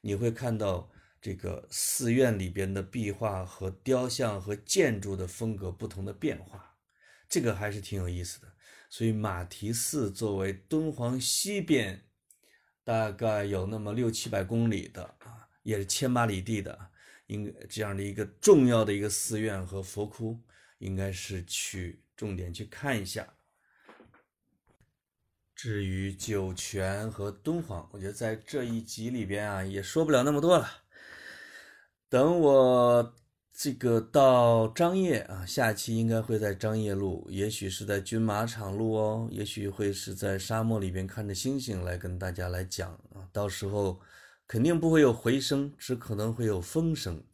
[0.00, 0.90] 你会看到
[1.20, 6.74] 这个寺院里边的壁画和雕像和建筑的风格不同的变化，
[7.28, 8.52] 这个还是挺有意思的。
[8.90, 12.02] 所以马蹄寺作为敦煌西边
[12.82, 16.90] 大概有那么六七百公里的啊，也是千八里地的，
[17.32, 20.38] 应这样的一个重要的一个寺院和佛窟。
[20.82, 23.34] 应该是去重点去看一下。
[25.54, 30.82] 至于酒泉和敦煌，我觉得在这一集里边啊，也说不了那么多了。
[32.08, 33.14] 等我
[33.52, 43.28] 这个到张掖啊，下期应该会在张掖录，也许是在军马场录哦，也许会是在沙漠里边看着星星来跟大家来讲啊。
[43.32, 44.00] 到时候
[44.52, 47.24] 肯定不会有回声，只可能会有风声。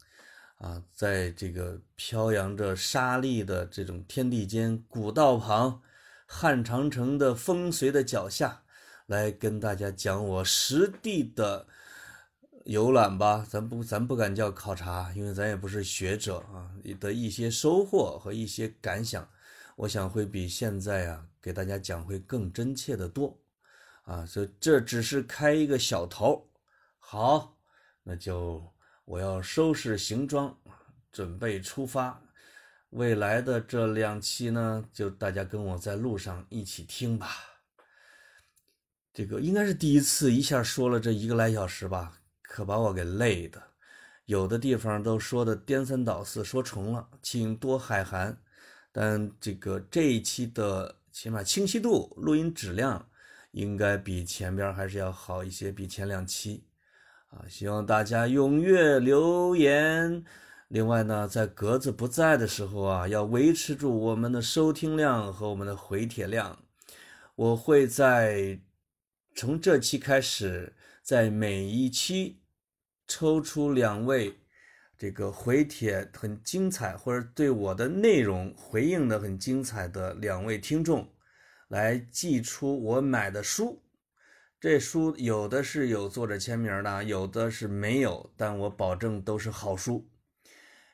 [0.59, 5.81] 啊，在这个飘扬着沙砾的这种天地间，古道旁，
[6.25, 8.61] 汉长城的风随的脚下，
[9.07, 11.67] 来跟大家讲我实地的
[12.63, 13.45] 游览吧。
[13.49, 16.71] 咱不，咱不敢叫考察，因为咱也不是学者啊。
[17.01, 19.29] 的一些收获和一些感想，
[19.75, 23.37] 我想会比现在啊给大家讲会更真切的多。
[24.03, 26.45] 啊，所以这只是开一个小头。
[27.11, 27.57] 好，
[28.03, 28.63] 那就。
[29.03, 30.55] 我要收拾行装，
[31.11, 32.21] 准备出发。
[32.91, 37.27] 未来的这两期呢，就大家跟我在路上一起听吧。
[39.11, 43.59] 这个应该是第一次一下说了这一个来小时吧，可把我给累的。
[44.25, 48.39] 有的地方都说的颠三倒四，说重了，请多海涵。
[48.91, 53.09] 但这个这一期的起码清晰度、录音质量，
[53.53, 56.63] 应该比前边还是要好一些，比前两期。
[57.29, 60.23] 啊，希望大家踊跃留言。
[60.67, 66.57] 另外呢，在格子不在的时候啊，要维持住我们的收听量和我们的回帖量。
[67.35, 68.59] 我会在
[69.35, 72.41] 从这期开始，在每一期
[73.07, 74.39] 抽出两位
[74.97, 81.07] 这个回帖很精彩或者对我的内容回应的很精彩的两位听众，
[81.67, 83.81] 来寄出我买的书。
[84.61, 90.09] 这书有的是有作者签名的，有的是没有，但我保证都是好书。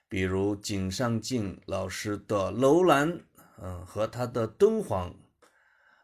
[0.08, 3.14] 比如井上静老师的《楼兰》，
[3.60, 5.10] 嗯，和他的《敦煌》，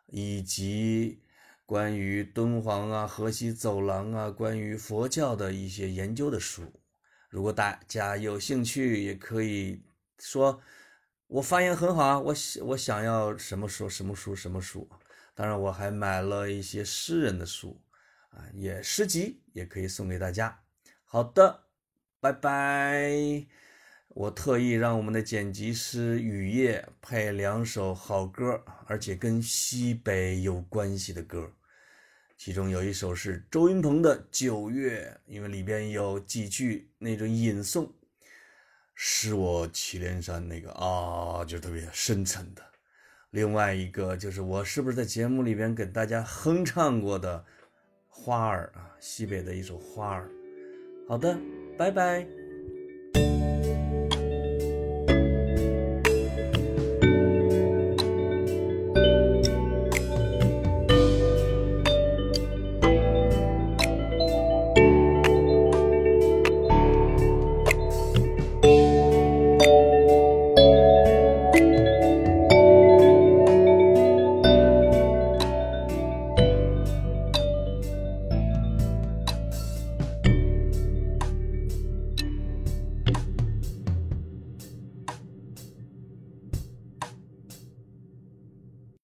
[0.07, 1.21] 以及
[1.67, 6.63] 关于敦煌啊、河西走廊啊、关于佛教的一些研究的书。
[7.29, 9.83] 如果大家有兴趣，也可以
[10.17, 10.59] 说
[11.27, 12.33] 我发言很好啊，我
[12.63, 14.89] 我想要什么书，什么书，什么书。
[15.33, 17.81] 当然，我还买了一些诗人的书，
[18.31, 20.63] 啊，也诗集也可以送给大家。
[21.05, 21.67] 好的，
[22.19, 23.45] 拜拜。
[24.09, 31.53] 我特意让我们的剪辑师雨夜配两首好歌，而且跟西北有关系的歌。
[32.37, 37.89] 其中有一首是周云鹏的《九月》，因为里边有几句那种吟诵，
[38.95, 42.70] 是我祁连山那个啊，就特别深沉的。
[43.31, 47.39] 另外一个就是我是不是在节目里边给大家哼唱过的
[48.07, 50.29] 《花儿》啊，西北的一首《花儿》。
[51.07, 51.37] 好的，
[51.77, 52.40] 拜拜。